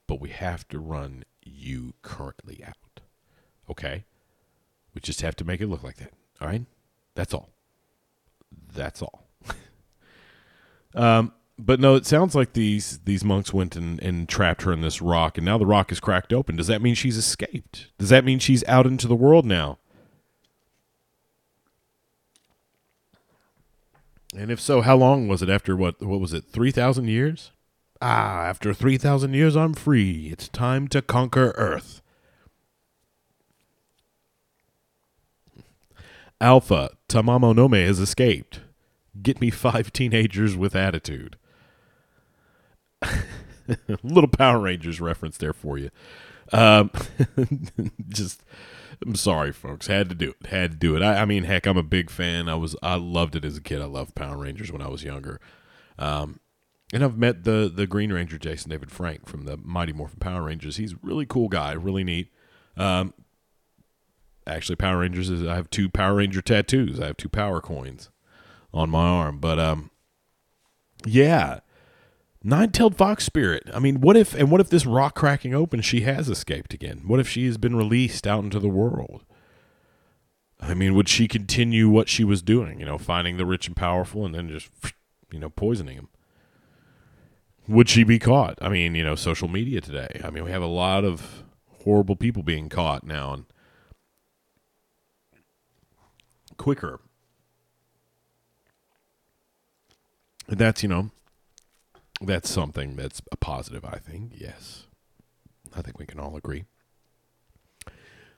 But 0.07 0.21
we 0.21 0.29
have 0.29 0.69
to 0.69 0.79
run 0.79 1.25
you 1.43 1.95
currently 2.03 2.63
out. 2.63 3.01
Okay. 3.71 4.05
We 4.95 5.01
just 5.01 5.23
have 5.23 5.37
to 5.37 5.47
make 5.47 5.63
it 5.63 5.69
look 5.69 5.83
like 5.83 5.97
that. 5.97 6.13
All 6.43 6.49
right. 6.49 6.67
That's 7.15 7.33
all. 7.33 7.49
That's 8.75 9.01
all. 9.01 9.29
um, 10.95 11.33
but 11.65 11.81
no, 11.81 11.95
it 11.95 12.07
sounds 12.07 12.35
like 12.35 12.53
these 12.53 12.99
these 13.05 13.25
monks 13.25 13.53
went 13.53 13.77
and, 13.77 14.01
and 14.03 14.29
trapped 14.29 14.63
her 14.63 14.73
in 14.73 14.81
this 14.81 15.01
rock, 15.01 15.39
and 15.39 15.45
now 15.45 15.59
the 15.59 15.67
rock 15.67 15.93
is 15.93 16.01
cracked 16.01 16.33
open. 16.33 16.57
Does 16.57 16.67
that 16.67 16.83
mean 16.83 16.95
she's 16.95 17.17
escaped? 17.17 17.89
Does 17.99 18.09
that 18.09 18.25
mean 18.25 18.39
she's 18.39 18.65
out 18.67 18.87
into 18.87 19.07
the 19.07 19.15
world 19.15 19.47
now? 19.47 19.79
And 24.37 24.51
if 24.51 24.61
so, 24.61 24.81
how 24.81 24.97
long 24.97 25.29
was 25.29 25.43
it 25.43 25.51
after 25.51 25.77
what 25.77 26.03
what 26.03 26.21
was 26.21 26.33
it? 26.33 26.45
3000 26.45 27.09
years? 27.09 27.53
Ah, 28.01 28.45
after 28.45 28.75
3000 28.75 29.35
years 29.35 29.57
I'm 29.57 29.75
free. 29.75 30.31
It's 30.33 30.49
time 30.49 30.89
to 30.89 31.03
conquer 31.03 31.53
Earth. 31.57 32.03
Alpha 36.41 36.91
Tamamo 37.09 37.55
Nome 37.55 37.75
has 37.75 38.01
escaped. 38.01 38.61
Get 39.23 39.41
me 39.41 39.51
five 39.51 39.93
teenagers 39.93 40.57
with 40.57 40.75
attitude. 40.75 41.37
Little 44.03 44.29
Power 44.29 44.61
Rangers 44.61 45.01
reference 45.01 45.39
there 45.39 45.53
for 45.53 45.79
you. 45.79 45.91
Um, 46.53 46.91
just, 48.09 48.43
I'm 49.05 49.15
sorry, 49.15 49.53
folks. 49.53 49.87
Had 49.87 50.09
to 50.09 50.15
do 50.15 50.31
it. 50.31 50.47
Had 50.49 50.73
to 50.73 50.77
do 50.77 50.97
it. 50.97 51.03
I, 51.03 51.23
I, 51.23 51.25
mean, 51.25 51.45
heck, 51.45 51.67
I'm 51.67 51.79
a 51.79 51.83
big 51.83 52.11
fan. 52.11 52.49
I 52.49 52.55
was, 52.55 52.77
I 52.83 52.97
loved 52.97 53.37
it 53.37 53.45
as 53.45 53.57
a 53.57 53.63
kid. 53.63 53.81
I 53.81 53.87
loved 53.87 54.15
Power 54.15 54.37
Rangers 54.37 54.71
when 54.71 54.83
I 54.83 54.89
was 54.89 55.05
younger. 55.05 55.41
Um, 55.99 56.41
and 56.93 57.03
I've 57.03 57.17
met 57.17 57.45
the 57.45 57.73
the 57.75 57.87
Green 57.87 58.13
Ranger, 58.13 58.39
Jason 58.39 58.71
David 58.71 58.91
Frank 58.91 59.27
from 59.27 59.45
the 59.45 59.57
Mighty 59.57 59.93
Morphin 59.93 60.19
Power 60.19 60.43
Rangers. 60.43 60.77
He's 60.77 60.93
a 60.93 60.99
really 61.03 61.25
cool 61.25 61.49
guy, 61.49 61.73
really 61.73 62.05
neat. 62.05 62.29
Um, 62.77 63.15
actually, 64.47 64.77
Power 64.77 64.99
Rangers 64.99 65.31
is. 65.31 65.47
I 65.47 65.55
have 65.55 65.71
two 65.71 65.89
Power 65.89 66.17
Ranger 66.17 66.43
tattoos. 66.43 67.01
I 67.01 67.07
have 67.07 67.17
two 67.17 67.31
Power 67.31 67.63
coins 67.63 68.11
on 68.75 68.91
my 68.91 69.07
arm. 69.07 69.39
But 69.39 69.59
um, 69.59 69.91
yeah, 71.07 71.61
Nine-tailed 72.45 72.97
fox 72.97 73.25
spirit. 73.25 73.71
I 73.73 73.79
mean, 73.79 74.01
what 74.01 74.17
if 74.17 74.35
and 74.35 74.51
what 74.51 74.61
if 74.61 74.69
this 74.69 74.85
rock 74.85 75.15
cracking 75.15 75.55
open, 75.55 75.81
she 75.81 76.01
has 76.01 76.29
escaped 76.29 76.75
again? 76.75 77.03
What 77.07 77.21
if 77.21 77.29
she 77.29 77.47
has 77.47 77.57
been 77.57 77.77
released 77.77 78.27
out 78.27 78.43
into 78.43 78.59
the 78.59 78.69
world? 78.69 79.25
I 80.61 80.75
mean, 80.75 80.95
would 80.95 81.09
she 81.09 81.29
continue 81.29 81.89
what 81.89 82.09
she 82.09 82.25
was 82.25 82.43
doing? 82.43 82.81
You 82.81 82.87
know, 82.87 82.99
finding 82.99 83.37
the 83.37 83.47
rich 83.47 83.67
and 83.67 83.77
powerful 83.77 84.25
and 84.25 84.35
then 84.35 84.49
just, 84.49 84.71
you 85.33 85.39
know, 85.39 85.51
poisoning 85.51 85.97
them. 85.97 86.09
Would 87.69 87.89
she 87.89 88.03
be 88.03 88.19
caught? 88.19 88.59
I 88.61 88.69
mean, 88.69 88.95
you 88.95 89.05
know, 89.05 89.15
social 89.15 89.49
media 89.49 89.81
today. 89.81 90.21
I 90.25 90.31
mean, 90.31 90.45
we 90.45 90.51
have 90.51 90.63
a 90.63 90.67
lot 90.67 91.05
of 91.05 91.45
horrible 91.85 92.17
people 92.17 92.43
being 92.43 92.69
caught 92.69 93.05
now 93.05 93.33
and 93.33 93.45
quicker. 96.57 97.01
And 100.49 100.59
that's, 100.59 100.83
you 100.83 100.89
know, 100.89 101.11
that's 102.27 102.51
something 102.51 102.97
that's 102.97 103.23
a 103.31 103.37
positive, 103.37 103.85
I 103.85 103.99
think. 103.99 104.33
Yes. 104.37 104.87
I 105.75 105.83
think 105.83 105.99
we 105.99 106.07
can 106.07 106.19
all 106.19 106.37
agree. 106.37 106.65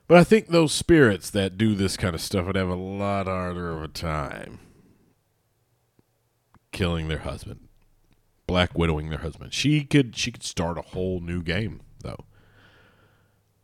But 0.07 0.19
I 0.19 0.25
think 0.25 0.49
those 0.49 0.73
spirits 0.73 1.31
that 1.31 1.57
do 1.57 1.75
this 1.75 1.97
kind 1.97 2.15
of 2.15 2.21
stuff 2.21 2.47
would 2.47 2.57
have 2.57 2.69
a 2.69 2.75
lot 2.75 3.27
harder 3.27 3.71
of 3.73 3.83
a 3.83 3.89
time 3.89 4.59
killing 6.73 7.09
their 7.09 7.19
husband, 7.19 7.69
black 8.47 8.77
widowing 8.77 9.09
their 9.09 9.21
husband. 9.21 9.55
She 9.55 9.85
could 9.85 10.15
she 10.15 10.31
could 10.31 10.43
start 10.43 10.77
a 10.77 10.83
whole 10.83 11.21
new 11.21 11.43
game 11.43 11.81
though. 12.01 12.27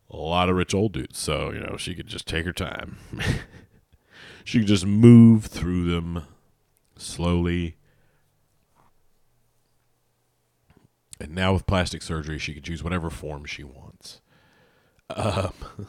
A 0.08 0.16
lot 0.16 0.48
of 0.48 0.56
rich 0.56 0.74
old 0.74 0.92
dudes, 0.92 1.18
so 1.18 1.50
you 1.52 1.60
know 1.60 1.76
she 1.76 1.94
could 1.94 2.06
just 2.06 2.26
take 2.26 2.46
her 2.46 2.52
time. 2.52 2.96
she 4.44 4.60
could 4.60 4.68
just 4.68 4.86
move 4.86 5.44
through 5.44 5.90
them 5.90 6.24
slowly 6.96 7.76
And 11.20 11.34
now 11.34 11.52
with 11.52 11.66
plastic 11.66 12.02
surgery, 12.02 12.38
she 12.38 12.54
can 12.54 12.62
choose 12.62 12.82
whatever 12.82 13.10
form 13.10 13.44
she 13.44 13.62
wants. 13.62 14.22
Um, 15.10 15.52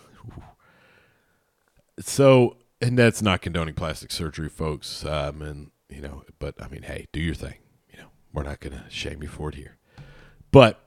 so, 1.99 2.57
and 2.81 2.97
that's 2.97 3.21
not 3.21 3.41
condoning 3.41 3.73
plastic 3.73 4.11
surgery, 4.11 4.49
folks. 4.49 5.05
Um, 5.05 5.41
and 5.41 5.71
you 5.89 6.01
know, 6.01 6.23
but 6.39 6.61
I 6.61 6.67
mean, 6.67 6.83
hey, 6.83 7.07
do 7.13 7.21
your 7.21 7.35
thing. 7.35 7.55
You 7.91 7.99
know, 7.99 8.07
we're 8.33 8.43
not 8.43 8.59
going 8.59 8.73
to 8.73 8.83
shame 8.89 9.23
you 9.23 9.29
for 9.29 9.49
it 9.49 9.55
here. 9.55 9.77
But 10.51 10.83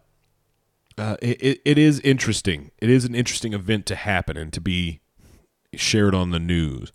uh, 0.98 1.16
it, 1.22 1.62
it 1.64 1.78
is 1.78 2.00
interesting. 2.00 2.70
It 2.78 2.90
is 2.90 3.06
an 3.06 3.14
interesting 3.14 3.54
event 3.54 3.86
to 3.86 3.94
happen 3.94 4.36
and 4.36 4.52
to 4.52 4.60
be 4.60 5.00
shared 5.74 6.14
on 6.14 6.30
the 6.30 6.38
news. 6.38 6.92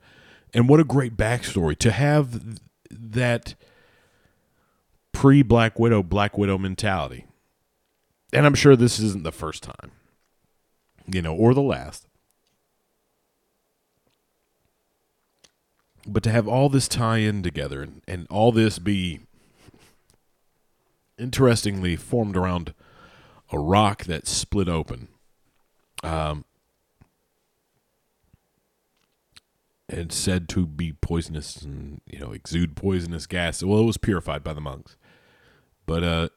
And 0.53 0.69
what 0.69 0.79
a 0.79 0.83
great 0.83 1.17
backstory 1.17 1.77
to 1.79 1.91
have 1.91 2.59
that 2.91 3.55
pre 5.11 5.41
Black 5.41 5.79
Widow, 5.79 6.03
Black 6.03 6.37
Widow 6.37 6.59
mentality 6.59 7.25
and 8.33 8.45
I'm 8.45 8.55
sure 8.55 8.75
this 8.75 8.99
isn't 8.99 9.23
the 9.23 9.31
first 9.31 9.63
time, 9.63 9.91
you 11.07 11.21
know, 11.21 11.35
or 11.35 11.53
the 11.53 11.61
last. 11.61 12.07
But 16.07 16.23
to 16.23 16.31
have 16.31 16.47
all 16.47 16.69
this 16.69 16.87
tie 16.87 17.17
in 17.17 17.43
together 17.43 17.81
and, 17.81 18.01
and 18.07 18.27
all 18.29 18.51
this 18.51 18.79
be 18.79 19.19
interestingly 21.17 21.95
formed 21.95 22.37
around 22.37 22.73
a 23.51 23.59
rock 23.59 24.05
that 24.05 24.27
split 24.27 24.69
open. 24.69 25.09
Um, 26.01 26.45
and 29.89 30.11
said 30.13 30.47
to 30.49 30.65
be 30.67 30.93
poisonous 30.93 31.57
and 31.57 32.01
you 32.05 32.19
know 32.19 32.31
exude 32.31 32.75
poisonous 32.75 33.25
gas. 33.25 33.63
Well, 33.63 33.79
it 33.79 33.85
was 33.85 33.97
purified 33.97 34.43
by 34.43 34.53
the 34.53 34.61
monks, 34.61 34.95
but 35.85 36.03
uh, 36.03 36.29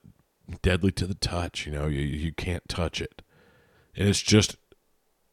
deadly 0.63 0.93
to 0.93 1.07
the 1.07 1.15
touch. 1.15 1.67
You 1.67 1.73
know, 1.73 1.87
you 1.87 2.01
you 2.01 2.33
can't 2.33 2.69
touch 2.69 3.01
it, 3.01 3.23
and 3.97 4.09
it's 4.09 4.23
just 4.23 4.57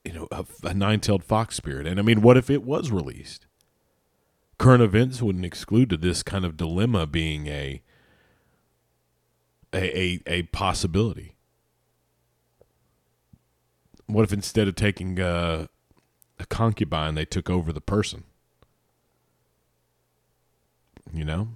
you 0.04 0.14
know 0.14 0.28
a, 0.32 0.46
a 0.64 0.74
nine-tailed 0.74 1.24
fox 1.24 1.56
spirit. 1.56 1.88
And 1.88 2.00
I 2.00 2.04
mean, 2.04 2.22
what 2.22 2.38
if 2.38 2.50
it 2.50 2.64
was 2.64 2.92
released? 2.92 3.46
Current 4.58 4.84
events 4.84 5.22
wouldn't 5.22 5.46
exclude 5.46 5.90
this 5.90 6.24
kind 6.24 6.46
of 6.46 6.58
dilemma 6.58 7.08
being 7.08 7.48
a 7.48 7.82
a 9.74 9.98
a, 9.98 10.22
a 10.28 10.44
possibility. 10.44 11.36
What 14.08 14.24
if 14.24 14.34
instead 14.34 14.68
of 14.68 14.74
taking 14.74 15.20
a, 15.20 15.70
a 16.40 16.46
concubine, 16.48 17.14
they 17.14 17.26
took 17.26 17.48
over 17.48 17.72
the 17.72 17.80
person? 17.80 18.24
You 21.14 21.26
know? 21.26 21.50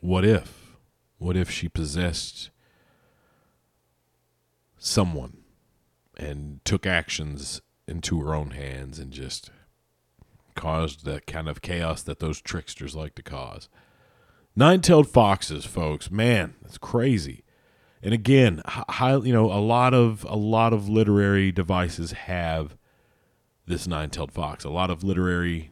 What 0.00 0.24
if? 0.24 0.63
What 1.18 1.36
if 1.36 1.50
she 1.50 1.68
possessed 1.68 2.50
someone 4.78 5.38
and 6.16 6.62
took 6.64 6.86
actions 6.86 7.62
into 7.86 8.20
her 8.20 8.34
own 8.34 8.50
hands 8.50 8.98
and 8.98 9.12
just 9.12 9.50
caused 10.54 11.04
that 11.04 11.26
kind 11.26 11.48
of 11.48 11.62
chaos 11.62 12.02
that 12.02 12.18
those 12.18 12.40
tricksters 12.40 12.94
like 12.94 13.14
to 13.14 13.22
cause? 13.22 13.68
Nine-tailed 14.56 15.08
foxes, 15.08 15.64
folks, 15.64 16.10
man, 16.10 16.54
that's 16.62 16.78
crazy. 16.78 17.42
And 18.02 18.12
again, 18.12 18.62
high, 18.66 19.16
you 19.16 19.32
know, 19.32 19.50
a 19.50 19.58
lot 19.58 19.94
of 19.94 20.24
a 20.28 20.36
lot 20.36 20.72
of 20.72 20.88
literary 20.88 21.50
devices 21.50 22.12
have 22.12 22.76
this 23.66 23.86
nine-tailed 23.86 24.30
fox. 24.30 24.62
A 24.62 24.70
lot 24.70 24.90
of 24.90 25.02
literary 25.02 25.70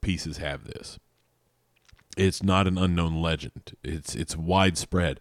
pieces 0.00 0.36
have 0.36 0.64
this. 0.64 0.98
It's 2.16 2.42
not 2.42 2.66
an 2.66 2.76
unknown 2.76 3.20
legend. 3.22 3.76
It's 3.82 4.14
it's 4.14 4.36
widespread. 4.36 5.20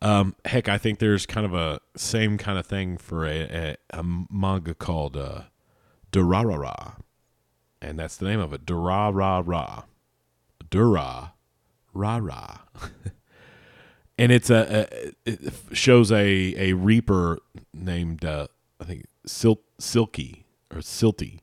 Um, 0.00 0.36
heck, 0.44 0.68
I 0.68 0.78
think 0.78 1.00
there's 1.00 1.26
kind 1.26 1.44
of 1.44 1.54
a 1.54 1.80
same 1.96 2.38
kind 2.38 2.58
of 2.58 2.66
thing 2.66 2.98
for 2.98 3.26
a, 3.26 3.40
a, 3.40 3.76
a 3.90 4.04
manga 4.30 4.74
called 4.74 5.16
uh, 5.16 5.42
Durarara, 6.12 6.94
and 7.82 7.98
that's 7.98 8.16
the 8.16 8.26
name 8.26 8.40
of 8.40 8.52
it. 8.52 8.64
Durarara, 8.64 9.84
Dura, 10.70 11.32
Rara, 11.92 12.60
and 14.18 14.30
it's 14.30 14.50
a, 14.50 14.88
a, 15.26 15.30
it 15.30 15.52
shows 15.72 16.12
a 16.12 16.54
a 16.56 16.72
reaper 16.74 17.38
named 17.74 18.24
uh, 18.24 18.46
I 18.80 18.84
think 18.84 19.06
Sil- 19.26 19.66
Silky 19.78 20.44
or 20.72 20.78
Silty, 20.78 21.40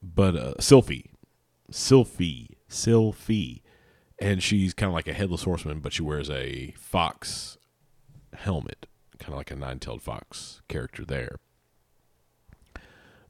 but 0.00 0.36
uh, 0.36 0.54
Sylphie, 0.60 1.10
Sylphie, 1.70 2.50
Sylphie, 2.68 3.62
and 4.18 4.42
she's 4.42 4.74
kind 4.74 4.88
of 4.88 4.94
like 4.94 5.08
a 5.08 5.12
headless 5.12 5.42
horseman, 5.44 5.80
but 5.80 5.92
she 5.92 6.02
wears 6.02 6.30
a 6.30 6.72
fox 6.76 7.58
helmet, 8.34 8.86
kind 9.18 9.32
of 9.32 9.38
like 9.38 9.50
a 9.50 9.56
nine-tailed 9.56 10.02
fox 10.02 10.62
character 10.68 11.04
there. 11.04 11.36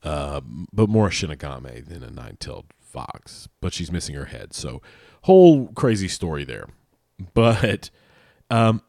Uh, 0.02 0.40
but 0.72 0.88
more 0.88 1.06
a 1.06 1.10
Shinigami 1.10 1.86
than 1.86 2.02
a 2.02 2.10
nine-tailed 2.10 2.66
fox. 2.80 3.48
But 3.60 3.72
she's 3.72 3.90
missing 3.90 4.14
her 4.14 4.26
head, 4.26 4.52
so 4.52 4.82
whole 5.22 5.68
crazy 5.68 6.08
story 6.08 6.44
there. 6.44 6.68
But, 7.32 7.90
um, 8.50 8.82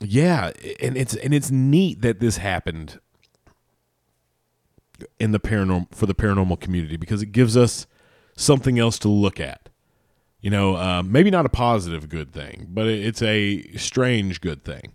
yeah, 0.00 0.52
and 0.80 0.96
it's 0.96 1.14
and 1.14 1.32
it's 1.32 1.50
neat 1.50 2.02
that 2.02 2.20
this 2.20 2.36
happened 2.36 3.00
in 5.18 5.32
the 5.32 5.40
paranormal 5.40 5.94
for 5.94 6.06
the 6.06 6.14
paranormal 6.14 6.60
community 6.60 6.96
because 6.96 7.22
it 7.22 7.32
gives 7.32 7.56
us 7.56 7.86
something 8.36 8.78
else 8.78 8.98
to 8.98 9.08
look 9.08 9.40
at. 9.40 9.65
You 10.46 10.50
know, 10.50 10.76
uh, 10.76 11.02
maybe 11.02 11.32
not 11.32 11.44
a 11.44 11.48
positive 11.48 12.08
good 12.08 12.32
thing, 12.32 12.68
but 12.70 12.86
it's 12.86 13.20
a 13.20 13.64
strange 13.76 14.40
good 14.40 14.62
thing. 14.62 14.94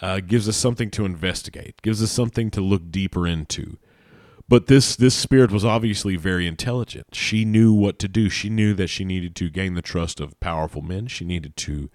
Uh, 0.00 0.20
gives 0.20 0.48
us 0.48 0.56
something 0.56 0.90
to 0.92 1.04
investigate. 1.04 1.82
Gives 1.82 2.02
us 2.02 2.10
something 2.10 2.50
to 2.52 2.62
look 2.62 2.90
deeper 2.90 3.26
into. 3.26 3.76
But 4.48 4.66
this 4.66 4.96
this 4.96 5.14
spirit 5.14 5.50
was 5.50 5.62
obviously 5.62 6.16
very 6.16 6.46
intelligent. 6.46 7.08
She 7.12 7.44
knew 7.44 7.74
what 7.74 7.98
to 7.98 8.08
do. 8.08 8.30
She 8.30 8.48
knew 8.48 8.72
that 8.76 8.86
she 8.86 9.04
needed 9.04 9.36
to 9.36 9.50
gain 9.50 9.74
the 9.74 9.82
trust 9.82 10.20
of 10.20 10.40
powerful 10.40 10.80
men. 10.80 11.06
She 11.06 11.26
needed 11.26 11.54
to 11.58 11.90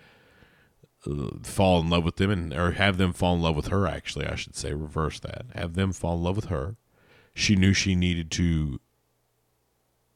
uh, 1.10 1.38
fall 1.42 1.80
in 1.80 1.90
love 1.90 2.04
with 2.04 2.18
them 2.18 2.30
and 2.30 2.54
or 2.54 2.74
have 2.74 3.00
them 3.00 3.12
fall 3.12 3.34
in 3.34 3.42
love 3.42 3.56
with 3.56 3.70
her. 3.70 3.88
Actually, 3.88 4.28
I 4.28 4.36
should 4.36 4.56
say 4.56 4.72
reverse 4.72 5.20
that. 5.22 5.48
Have 5.56 5.74
them 5.74 5.94
fall 5.94 6.18
in 6.18 6.24
love 6.24 6.36
with 6.36 6.50
her. 6.50 6.76
She 7.34 7.56
knew 7.56 7.74
she 7.74 7.96
needed 7.96 8.30
to 8.34 8.80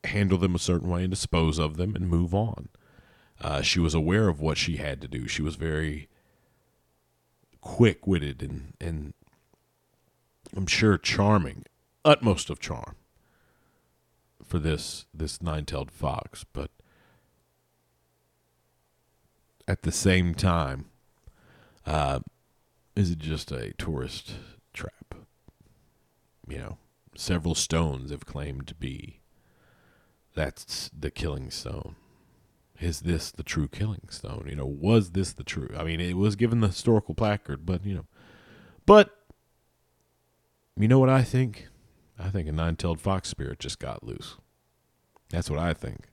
handle 0.07 0.37
them 0.37 0.55
a 0.55 0.59
certain 0.59 0.89
way 0.89 1.03
and 1.03 1.11
dispose 1.11 1.59
of 1.59 1.77
them 1.77 1.95
and 1.95 2.09
move 2.09 2.33
on. 2.33 2.69
Uh, 3.39 3.61
she 3.61 3.79
was 3.79 3.93
aware 3.93 4.27
of 4.27 4.41
what 4.41 4.57
she 4.57 4.77
had 4.77 4.99
to 5.01 5.07
do. 5.07 5.27
She 5.27 5.41
was 5.41 5.55
very 5.55 6.09
quick 7.61 8.07
witted 8.07 8.41
and 8.41 8.73
and 8.79 9.13
I'm 10.55 10.67
sure 10.67 10.97
charming 10.97 11.65
utmost 12.05 12.49
of 12.49 12.59
charm 12.59 12.95
for 14.43 14.59
this 14.59 15.05
this 15.13 15.41
nine-tailed 15.41 15.91
fox, 15.91 16.45
but 16.53 16.71
at 19.67 19.81
the 19.81 19.91
same 19.91 20.33
time, 20.33 20.85
uh, 21.85 22.21
is 22.95 23.11
it 23.11 23.19
just 23.19 23.51
a 23.51 23.73
tourist 23.73 24.35
trap? 24.73 25.15
You 26.47 26.57
know, 26.57 26.77
several 27.15 27.55
stones 27.55 28.11
have 28.11 28.25
claimed 28.25 28.67
to 28.67 28.75
be 28.75 29.16
that's 30.37 30.91
the 30.97 31.09
killing 31.09 31.49
stone. 31.49 31.95
Is 32.79 33.01
this 33.01 33.31
the 33.31 33.41
true 33.41 33.67
killing 33.67 34.07
stone? 34.09 34.45
You 34.47 34.55
know, 34.55 34.67
was 34.67 35.11
this 35.11 35.33
the 35.33 35.43
true? 35.43 35.73
I 35.75 35.83
mean, 35.83 35.99
it 35.99 36.15
was 36.15 36.35
given 36.35 36.59
the 36.59 36.67
historical 36.67 37.15
placard, 37.15 37.65
but 37.65 37.83
you 37.83 37.95
know, 37.95 38.05
but 38.85 39.17
you 40.77 40.87
know 40.87 40.99
what 40.99 41.09
I 41.09 41.23
think? 41.23 41.69
I 42.19 42.29
think 42.29 42.47
a 42.47 42.51
nine 42.51 42.75
tailed 42.75 43.01
fox 43.01 43.29
spirit 43.29 43.57
just 43.57 43.79
got 43.79 44.03
loose. 44.03 44.37
That's 45.31 45.49
what 45.49 45.59
I 45.59 45.73
think. 45.73 46.09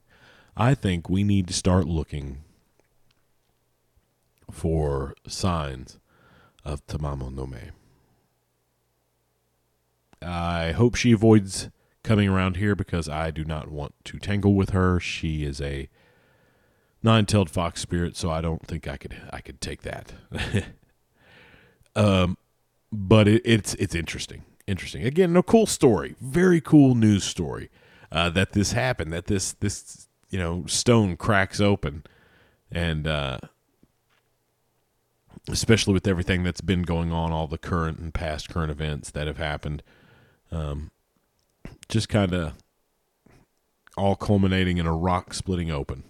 I 0.57 0.73
think 0.73 1.07
we 1.07 1.23
need 1.23 1.47
to 1.47 1.53
start 1.53 1.85
looking 1.85 2.43
for 4.49 5.13
signs 5.27 5.99
of 6.63 6.85
Tamamo 6.87 7.31
no 7.31 7.45
Me. 7.45 7.59
I 10.19 10.71
hope 10.71 10.95
she 10.95 11.11
avoids 11.11 11.69
coming 12.05 12.29
around 12.29 12.57
here 12.57 12.75
because 12.75 13.09
I 13.09 13.31
do 13.31 13.43
not 13.43 13.69
want 13.69 13.93
to 14.05 14.19
tangle 14.19 14.53
with 14.53 14.69
her. 14.69 14.99
She 14.99 15.43
is 15.43 15.59
a 15.59 15.89
nine-tailed 17.03 17.49
fox 17.49 17.81
spirit, 17.81 18.15
so 18.15 18.29
I 18.29 18.41
don't 18.41 18.65
think 18.65 18.87
I 18.87 18.97
could 18.97 19.21
I 19.31 19.41
could 19.41 19.59
take 19.59 19.81
that. 19.81 20.13
um, 21.95 22.37
but 22.91 23.27
it, 23.27 23.41
it's 23.43 23.73
it's 23.75 23.95
interesting 23.95 24.43
interesting. 24.67 25.03
Again, 25.03 25.35
a 25.35 25.43
cool 25.43 25.65
story, 25.65 26.15
very 26.19 26.61
cool 26.61 26.95
news 26.95 27.23
story 27.23 27.69
uh, 28.11 28.29
that 28.31 28.53
this 28.53 28.71
happened. 28.71 29.13
That 29.13 29.25
this 29.25 29.53
this 29.53 30.07
you 30.29 30.39
know 30.39 30.65
stone 30.67 31.17
cracks 31.17 31.59
open, 31.59 32.03
and 32.71 33.07
uh, 33.07 33.37
especially 35.49 35.93
with 35.93 36.07
everything 36.07 36.43
that's 36.43 36.61
been 36.61 36.83
going 36.83 37.11
on, 37.11 37.31
all 37.31 37.47
the 37.47 37.57
current 37.57 37.99
and 37.99 38.13
past 38.13 38.49
current 38.49 38.71
events 38.71 39.11
that 39.11 39.27
have 39.27 39.37
happened, 39.37 39.83
um, 40.51 40.91
just 41.89 42.09
kind 42.09 42.33
of 42.33 42.53
all 43.97 44.15
culminating 44.15 44.77
in 44.77 44.85
a 44.85 44.95
rock 44.95 45.33
splitting 45.33 45.71
open. 45.71 46.03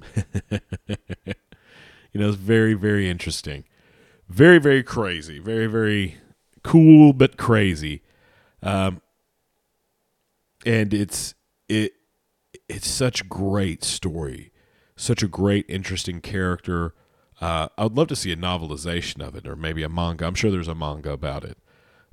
you 0.16 0.98
know, 2.14 2.28
it's 2.28 2.36
very 2.36 2.74
very 2.74 3.08
interesting, 3.08 3.64
very 4.28 4.58
very 4.58 4.82
crazy, 4.82 5.38
very 5.38 5.66
very 5.66 6.16
cool 6.62 7.12
but 7.12 7.36
crazy. 7.36 8.02
Um, 8.62 9.00
and 10.64 10.92
it's 10.92 11.34
it 11.68 11.92
it's 12.68 12.88
such 12.88 13.28
great 13.28 13.84
story, 13.84 14.52
such 14.96 15.22
a 15.22 15.28
great 15.28 15.66
interesting 15.68 16.20
character. 16.20 16.94
Uh, 17.40 17.68
I 17.76 17.84
would 17.84 17.96
love 17.96 18.08
to 18.08 18.16
see 18.16 18.32
a 18.32 18.36
novelization 18.36 19.26
of 19.26 19.36
it, 19.36 19.46
or 19.46 19.56
maybe 19.56 19.82
a 19.82 19.88
manga. 19.88 20.26
I'm 20.26 20.34
sure 20.34 20.50
there's 20.50 20.68
a 20.68 20.74
manga 20.74 21.12
about 21.12 21.44
it, 21.44 21.58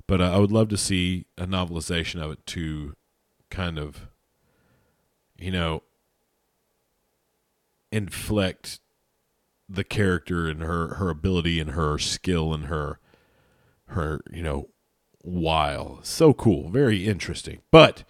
but 0.06 0.20
uh, 0.20 0.32
I 0.32 0.38
would 0.38 0.52
love 0.52 0.68
to 0.68 0.76
see 0.76 1.26
a 1.38 1.46
novelization 1.46 2.22
of 2.22 2.32
it 2.32 2.46
to 2.48 2.94
kind 3.54 3.78
of, 3.78 4.08
you 5.38 5.52
know, 5.52 5.82
inflect 7.92 8.80
the 9.68 9.84
character 9.84 10.48
and 10.48 10.60
her 10.60 10.94
her 10.96 11.08
ability 11.08 11.60
and 11.60 11.70
her 11.70 11.98
skill 11.98 12.52
and 12.52 12.66
her 12.66 12.98
her, 13.86 14.20
you 14.32 14.42
know, 14.42 14.68
while. 15.20 16.00
So 16.02 16.32
cool, 16.34 16.68
very 16.68 17.06
interesting. 17.06 17.60
But 17.70 18.02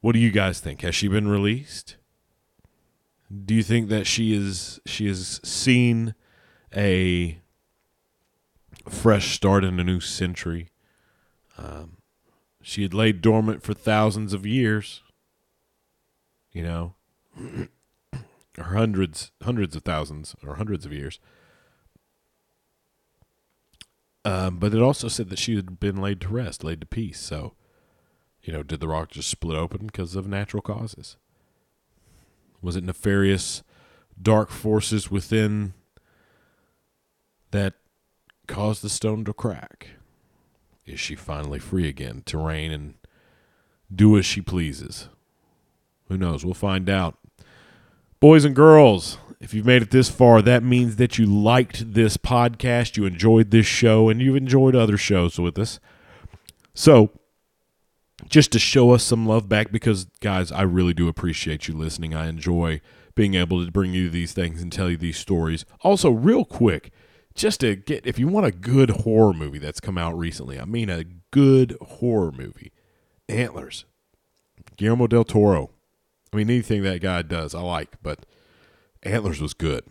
what 0.00 0.12
do 0.12 0.18
you 0.18 0.30
guys 0.30 0.58
think? 0.60 0.80
Has 0.80 0.94
she 0.94 1.08
been 1.08 1.28
released? 1.28 1.96
Do 3.44 3.54
you 3.54 3.62
think 3.62 3.88
that 3.88 4.06
she 4.06 4.34
is 4.34 4.80
she 4.86 5.06
has 5.06 5.40
seen 5.44 6.14
a 6.74 7.38
fresh 8.88 9.34
start 9.34 9.64
in 9.64 9.78
a 9.78 9.84
new 9.84 10.00
century? 10.00 10.70
Um, 11.58 11.98
she 12.62 12.82
had 12.82 12.94
laid 12.94 13.20
dormant 13.20 13.62
for 13.62 13.74
thousands 13.74 14.32
of 14.32 14.46
years. 14.46 15.02
You 16.52 16.62
know, 16.62 16.94
or 18.58 18.64
hundreds, 18.64 19.32
hundreds 19.42 19.74
of 19.74 19.82
thousands, 19.82 20.34
or 20.46 20.56
hundreds 20.56 20.84
of 20.84 20.92
years. 20.92 21.18
Um, 24.24 24.58
but 24.58 24.74
it 24.74 24.82
also 24.82 25.08
said 25.08 25.30
that 25.30 25.38
she 25.38 25.56
had 25.56 25.80
been 25.80 25.96
laid 25.96 26.20
to 26.20 26.28
rest, 26.28 26.62
laid 26.62 26.80
to 26.80 26.86
peace. 26.86 27.20
So, 27.20 27.54
you 28.42 28.52
know, 28.52 28.62
did 28.62 28.80
the 28.80 28.88
rock 28.88 29.10
just 29.10 29.28
split 29.28 29.56
open 29.58 29.86
because 29.86 30.14
of 30.14 30.28
natural 30.28 30.62
causes? 30.62 31.16
Was 32.60 32.76
it 32.76 32.84
nefarious, 32.84 33.62
dark 34.20 34.50
forces 34.50 35.10
within 35.10 35.74
that 37.50 37.74
caused 38.46 38.82
the 38.82 38.88
stone 38.88 39.24
to 39.24 39.32
crack? 39.32 39.88
Is 40.86 40.98
she 40.98 41.14
finally 41.14 41.58
free 41.58 41.88
again 41.88 42.22
to 42.26 42.38
reign 42.38 42.72
and 42.72 42.94
do 43.94 44.18
as 44.18 44.26
she 44.26 44.40
pleases? 44.40 45.08
Who 46.08 46.16
knows? 46.18 46.44
We'll 46.44 46.54
find 46.54 46.90
out. 46.90 47.16
Boys 48.20 48.44
and 48.44 48.54
girls, 48.54 49.18
if 49.40 49.52
you've 49.52 49.66
made 49.66 49.82
it 49.82 49.90
this 49.90 50.08
far, 50.08 50.42
that 50.42 50.62
means 50.62 50.96
that 50.96 51.18
you 51.18 51.26
liked 51.26 51.94
this 51.94 52.16
podcast, 52.16 52.96
you 52.96 53.04
enjoyed 53.04 53.50
this 53.50 53.66
show, 53.66 54.08
and 54.08 54.20
you've 54.20 54.36
enjoyed 54.36 54.76
other 54.76 54.96
shows 54.96 55.38
with 55.38 55.58
us. 55.58 55.80
So, 56.74 57.10
just 58.28 58.52
to 58.52 58.58
show 58.58 58.92
us 58.92 59.02
some 59.02 59.26
love 59.26 59.48
back, 59.48 59.72
because, 59.72 60.04
guys, 60.20 60.52
I 60.52 60.62
really 60.62 60.94
do 60.94 61.08
appreciate 61.08 61.66
you 61.66 61.74
listening. 61.74 62.14
I 62.14 62.28
enjoy 62.28 62.80
being 63.14 63.34
able 63.34 63.64
to 63.64 63.70
bring 63.72 63.92
you 63.92 64.08
these 64.08 64.32
things 64.32 64.62
and 64.62 64.72
tell 64.72 64.88
you 64.88 64.96
these 64.96 65.18
stories. 65.18 65.64
Also, 65.82 66.10
real 66.10 66.44
quick, 66.44 66.92
just 67.34 67.60
to 67.60 67.76
get, 67.76 68.06
if 68.06 68.18
you 68.18 68.28
want 68.28 68.46
a 68.46 68.52
good 68.52 68.90
horror 68.90 69.32
movie 69.32 69.58
that's 69.58 69.80
come 69.80 69.98
out 69.98 70.16
recently, 70.16 70.58
I 70.58 70.64
mean 70.64 70.90
a 70.90 71.04
good 71.30 71.76
horror 71.80 72.32
movie, 72.32 72.72
Antlers, 73.28 73.84
Guillermo 74.76 75.06
del 75.06 75.24
Toro. 75.24 75.70
I 76.32 76.36
mean, 76.36 76.48
anything 76.48 76.82
that 76.82 77.00
guy 77.00 77.22
does, 77.22 77.54
I 77.54 77.60
like, 77.60 77.96
but 78.02 78.24
Antlers 79.02 79.40
was 79.40 79.54
good, 79.54 79.84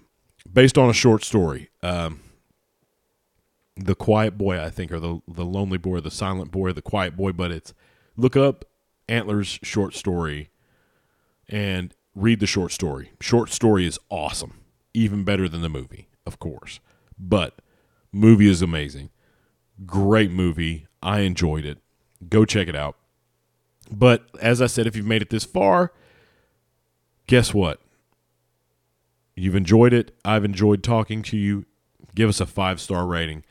based 0.51 0.77
on 0.77 0.89
a 0.89 0.93
short 0.93 1.23
story. 1.23 1.69
Um, 1.83 2.21
the 3.75 3.95
Quiet 3.95 4.37
Boy, 4.37 4.61
I 4.61 4.69
think, 4.69 4.91
or 4.91 4.99
the 4.99 5.21
the 5.27 5.45
Lonely 5.45 5.77
Boy, 5.77 5.99
the 5.99 6.11
Silent 6.11 6.51
Boy, 6.51 6.71
the 6.71 6.81
Quiet 6.81 7.15
Boy. 7.15 7.31
But 7.31 7.51
it's 7.51 7.73
look 8.15 8.35
up 8.35 8.65
Antlers 9.07 9.59
short 9.63 9.93
story 9.93 10.49
and 11.47 11.93
read 12.15 12.39
the 12.39 12.47
short 12.47 12.71
story. 12.71 13.11
Short 13.19 13.49
story 13.49 13.85
is 13.85 13.99
awesome, 14.09 14.53
even 14.93 15.23
better 15.23 15.47
than 15.47 15.61
the 15.61 15.69
movie, 15.69 16.07
of 16.25 16.39
course. 16.39 16.79
But 17.21 17.61
movie 18.11 18.49
is 18.49 18.61
amazing, 18.61 19.11
great 19.85 20.31
movie. 20.31 20.87
I 21.03 21.19
enjoyed 21.19 21.65
it. 21.65 21.77
Go 22.27 22.45
check 22.45 22.67
it 22.67 22.75
out. 22.75 22.97
But 23.91 24.25
as 24.41 24.61
I 24.61 24.67
said, 24.67 24.87
if 24.87 24.95
you've 24.95 25.05
made 25.05 25.21
it 25.21 25.29
this 25.29 25.43
far, 25.43 25.91
guess 27.27 27.53
what? 27.53 27.79
You've 29.35 29.55
enjoyed 29.55 29.93
it. 29.93 30.15
I've 30.25 30.45
enjoyed 30.45 30.83
talking 30.83 31.21
to 31.23 31.37
you. 31.37 31.65
Give 32.15 32.29
us 32.29 32.41
a 32.41 32.45
five 32.45 32.81
star 32.81 33.05
rating. 33.05 33.43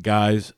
Guys, 0.00 0.52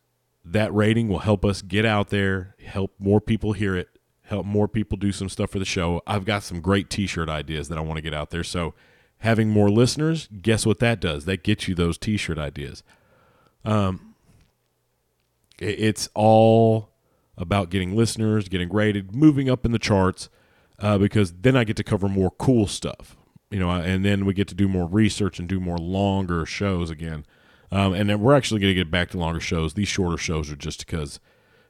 that 0.44 0.72
rating 0.74 1.08
will 1.08 1.20
help 1.20 1.44
us 1.44 1.62
get 1.62 1.84
out 1.84 2.08
there, 2.08 2.56
help 2.64 2.92
more 2.98 3.20
people 3.20 3.52
hear 3.52 3.76
it, 3.76 3.88
help 4.22 4.46
more 4.46 4.66
people 4.66 4.98
do 4.98 5.12
some 5.12 5.28
stuff 5.28 5.50
for 5.50 5.58
the 5.58 5.64
show. 5.64 6.02
I've 6.06 6.24
got 6.24 6.42
some 6.42 6.60
great 6.60 6.90
t 6.90 7.06
shirt 7.06 7.28
ideas 7.28 7.68
that 7.68 7.78
I 7.78 7.82
want 7.82 7.98
to 7.98 8.02
get 8.02 8.14
out 8.14 8.30
there. 8.30 8.44
So, 8.44 8.74
having 9.18 9.50
more 9.50 9.70
listeners, 9.70 10.28
guess 10.42 10.64
what 10.66 10.78
that 10.78 11.00
does? 11.00 11.24
That 11.24 11.42
gets 11.42 11.68
you 11.68 11.74
those 11.74 11.98
t 11.98 12.16
shirt 12.16 12.38
ideas. 12.38 12.82
Um, 13.64 14.14
It's 15.60 16.08
all 16.14 16.90
about 17.36 17.70
getting 17.70 17.96
listeners, 17.96 18.48
getting 18.48 18.68
rated, 18.72 19.14
moving 19.14 19.50
up 19.50 19.64
in 19.64 19.72
the 19.72 19.78
charts, 19.78 20.28
uh, 20.78 20.98
because 20.98 21.32
then 21.32 21.56
I 21.56 21.64
get 21.64 21.76
to 21.76 21.84
cover 21.84 22.08
more 22.08 22.30
cool 22.30 22.66
stuff, 22.68 23.16
you 23.50 23.58
know, 23.58 23.70
and 23.70 24.04
then 24.04 24.24
we 24.24 24.34
get 24.34 24.46
to 24.48 24.54
do 24.54 24.68
more 24.68 24.86
research 24.86 25.38
and 25.38 25.48
do 25.48 25.58
more 25.58 25.78
longer 25.78 26.46
shows 26.46 26.90
again. 26.90 27.24
Um, 27.70 27.92
and 27.92 28.08
then 28.08 28.20
we're 28.20 28.36
actually 28.36 28.60
going 28.60 28.70
to 28.70 28.82
get 28.84 28.90
back 28.90 29.10
to 29.10 29.18
longer 29.18 29.40
shows. 29.40 29.74
These 29.74 29.88
shorter 29.88 30.16
shows 30.16 30.50
are 30.50 30.56
just 30.56 30.86
because, 30.86 31.20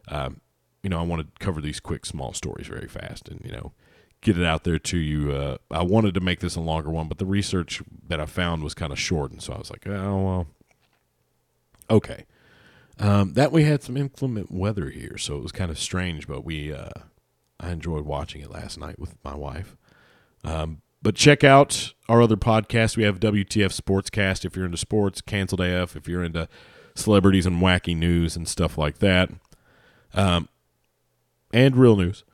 um, 0.08 0.40
you 0.82 0.90
know, 0.90 0.98
I 0.98 1.02
want 1.02 1.22
to 1.22 1.44
cover 1.44 1.60
these 1.60 1.80
quick, 1.80 2.04
small 2.06 2.32
stories 2.34 2.66
very 2.66 2.88
fast 2.88 3.28
and, 3.28 3.40
you 3.44 3.52
know, 3.52 3.72
get 4.20 4.38
it 4.38 4.44
out 4.44 4.64
there 4.64 4.78
to 4.78 4.98
you. 4.98 5.32
Uh, 5.32 5.58
I 5.70 5.82
wanted 5.82 6.14
to 6.14 6.20
make 6.20 6.40
this 6.40 6.56
a 6.56 6.60
longer 6.60 6.90
one, 6.90 7.08
but 7.08 7.18
the 7.18 7.26
research 7.26 7.82
that 8.08 8.20
I 8.20 8.26
found 8.26 8.62
was 8.62 8.74
kind 8.74 8.92
of 8.92 8.98
short. 8.98 9.30
And 9.30 9.42
so 9.42 9.52
I 9.52 9.58
was 9.58 9.70
like, 9.70 9.86
oh, 9.86 10.22
well, 10.22 10.46
okay. 11.90 12.26
Um, 13.00 13.34
that 13.34 13.52
we 13.52 13.64
had 13.64 13.82
some 13.82 13.96
inclement 13.96 14.50
weather 14.50 14.90
here, 14.90 15.16
so 15.18 15.36
it 15.36 15.42
was 15.42 15.52
kind 15.52 15.70
of 15.70 15.78
strange, 15.78 16.26
but 16.26 16.44
we 16.44 16.72
uh, 16.72 16.90
I 17.60 17.70
enjoyed 17.70 18.04
watching 18.04 18.40
it 18.40 18.50
last 18.50 18.76
night 18.76 18.98
with 18.98 19.14
my 19.22 19.36
wife. 19.36 19.76
Um, 20.42 20.82
but 21.00 21.14
check 21.14 21.44
out 21.44 21.92
our 22.08 22.20
other 22.20 22.36
podcasts. 22.36 22.96
We 22.96 23.04
have 23.04 23.20
WTF 23.20 23.80
Sportscast 23.80 24.44
if 24.44 24.56
you're 24.56 24.64
into 24.64 24.78
sports, 24.78 25.20
Canceled 25.20 25.60
AF 25.60 25.94
if 25.94 26.08
you're 26.08 26.24
into 26.24 26.48
celebrities 26.96 27.46
and 27.46 27.62
wacky 27.62 27.96
news 27.96 28.34
and 28.34 28.48
stuff 28.48 28.76
like 28.76 28.98
that, 28.98 29.30
um, 30.14 30.48
and 31.52 31.76
real 31.76 31.94
news. 31.94 32.24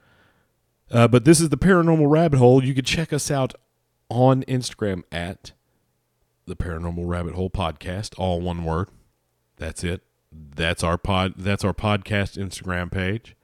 Uh, 0.95 1.09
but 1.09 1.25
this 1.25 1.41
is 1.41 1.49
the 1.49 1.59
Paranormal 1.59 2.09
Rabbit 2.09 2.39
Hole. 2.39 2.63
You 2.63 2.73
can 2.73 2.85
check 2.85 3.13
us 3.13 3.29
out 3.29 3.53
on 4.09 4.45
Instagram 4.45 5.03
at 5.11 5.51
the 6.47 6.55
Paranormal 6.55 7.09
Rabbit 7.09 7.35
Hole 7.35 7.51
Podcast, 7.51 8.15
all 8.17 8.41
one 8.41 8.65
word. 8.65 8.89
That's 9.57 9.83
it. 9.83 10.03
That's 10.31 10.85
our 10.85 10.97
pod. 10.97 11.35
That's 11.37 11.65
our 11.65 11.75
podcast 11.75 12.39
Instagram 12.39 12.93
page. 12.93 13.35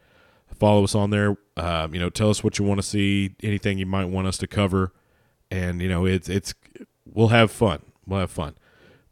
Follow 0.55 0.85
us 0.85 0.95
on 0.95 1.11
there. 1.11 1.37
Um, 1.57 1.93
you 1.93 1.99
know, 1.99 2.09
tell 2.09 2.31
us 2.31 2.45
what 2.45 2.61
you 2.61 2.65
want 2.65 2.81
to 2.81 2.87
see, 2.87 3.35
anything 3.43 3.79
you 3.79 3.87
might 3.87 4.05
want 4.05 4.29
us 4.29 4.39
to 4.39 4.47
cover, 4.47 4.93
and 5.51 5.83
you 5.83 5.89
know, 5.89 6.07
it's 6.07 6.29
it's 6.29 6.55
we'll 7.05 7.29
have 7.29 7.51
fun. 7.51 7.83
We'll 8.07 8.21
have 8.21 8.31
fun. 8.31 8.55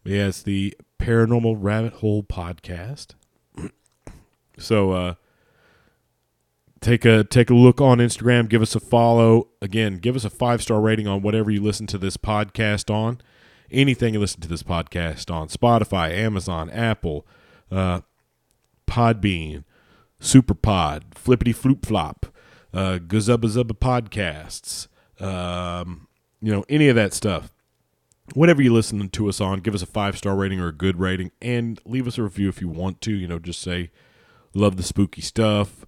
Yeah, 0.05 0.29
it's 0.29 0.43
the 0.43 0.77
Paranormal 1.01 1.57
Rabbit 1.59 1.95
Hole 1.95 2.23
Podcast. 2.23 3.15
so 4.59 4.93
uh, 4.93 5.15
take 6.81 7.05
a 7.05 7.25
take 7.25 7.51
a 7.51 7.55
look 7.55 7.81
on 7.81 7.99
Instagram. 7.99 8.49
Give 8.49 8.63
us 8.63 8.75
a 8.75 8.81
follow. 8.81 9.49
Again, 9.61 9.99
give 9.99 10.17
us 10.17 10.25
a 10.25 10.31
five 10.31 10.63
star 10.63 10.81
rating 10.81 11.07
on 11.07 11.23
whatever 11.23 11.51
you 11.51 11.63
listen 11.63 11.87
to 11.89 11.99
this 11.99 12.17
podcast 12.17 12.93
on. 12.93 13.21
Anything 13.71 14.15
you 14.15 14.21
listen 14.21 14.41
to 14.41 14.49
this 14.49 14.63
podcast 14.63 15.31
on 15.31 15.49
Spotify, 15.49 16.11
Amazon, 16.13 16.71
Apple, 16.71 17.27
uh, 17.71 18.01
Podbean, 18.87 19.65
Superpod, 20.21 21.15
Flippity 21.15 21.53
Floop 21.53 21.85
Flop, 21.85 22.27
uh, 22.73 22.99
Zubba 22.99 23.75
Podcasts, 23.75 24.89
um, 25.23 26.09
you 26.41 26.51
know, 26.51 26.65
any 26.69 26.89
of 26.89 26.97
that 26.97 27.13
stuff. 27.13 27.53
Whatever 28.35 28.63
you 28.63 28.75
listen 28.75 29.09
to 29.09 29.29
us 29.29 29.41
on, 29.41 29.61
give 29.61 29.75
us 29.75 29.83
a 29.83 29.87
five 29.87 30.17
star 30.17 30.37
rating 30.37 30.61
or 30.61 30.69
a 30.69 30.73
good 30.73 30.99
rating, 30.99 31.31
and 31.41 31.81
leave 31.85 32.07
us 32.07 32.19
a 32.19 32.23
review 32.23 32.49
if 32.49 32.61
you 32.61 32.69
want 32.69 33.01
to. 33.03 33.13
You 33.13 33.27
know, 33.27 33.39
just 33.39 33.61
say, 33.61 33.91
love 34.55 34.77
the 34.77 34.83
spooky 34.83 35.23
stuff, 35.23 35.87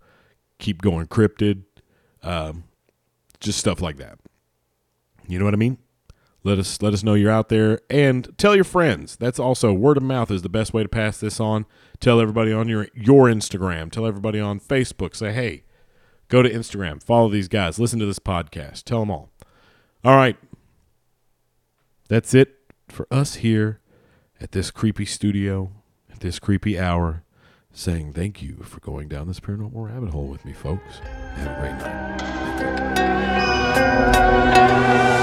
keep 0.61 0.83
going 0.83 1.07
cryptid, 1.07 1.64
um, 2.23 2.64
just 3.40 3.59
stuff 3.59 3.81
like 3.81 3.96
that. 3.96 4.18
You 5.27 5.38
know 5.38 5.44
what 5.44 5.55
I 5.55 5.59
mean? 5.59 5.79
Let 6.42 6.59
us 6.59 6.81
let 6.81 6.94
us 6.94 7.03
know 7.03 7.14
you're 7.14 7.31
out 7.31 7.51
there 7.51 7.81
and 7.90 8.33
tell 8.38 8.55
your 8.55 8.64
friends. 8.64 9.16
That's 9.16 9.38
also 9.38 9.73
word 9.73 9.99
of 9.99 10.03
mouth 10.03 10.31
is 10.31 10.42
the 10.42 10.49
best 10.49 10.73
way 10.73 10.83
to 10.83 10.88
pass 10.88 11.18
this 11.18 11.38
on. 11.38 11.66
Tell 11.99 12.20
everybody 12.20 12.53
on 12.53 12.68
your 12.68 12.88
your 12.94 13.27
Instagram. 13.27 13.90
Tell 13.90 14.07
everybody 14.07 14.40
on 14.40 14.59
Facebook. 14.59 15.14
Say, 15.14 15.33
hey, 15.33 15.64
go 16.29 16.42
to 16.42 16.49
Instagram, 16.49 17.03
follow 17.03 17.29
these 17.29 17.49
guys, 17.49 17.79
listen 17.79 17.99
to 17.99 18.07
this 18.07 18.18
podcast. 18.18 18.85
Tell 18.85 19.01
them 19.01 19.11
all. 19.11 19.31
All 20.03 20.16
right. 20.16 20.37
That's 22.09 22.33
it 22.33 22.57
for 22.88 23.07
us 23.11 23.37
here 23.37 23.81
at 24.40 24.53
this 24.53 24.70
creepy 24.70 25.05
studio, 25.05 25.70
at 26.11 26.20
this 26.20 26.38
creepy 26.38 26.79
hour, 26.79 27.23
saying 27.73 28.13
thank 28.13 28.43
you 28.43 28.57
for 28.63 28.81
going 28.81 29.09
down 29.09 29.29
this 29.29 29.41
paranormal 29.41 29.89
rabbit 29.89 30.11
hole 30.11 30.27
with 30.27 30.45
me, 30.45 30.53
folks. 30.53 30.99
Have 31.37 31.57
a 31.57 31.61
great 31.61 31.73
night. 34.59 35.20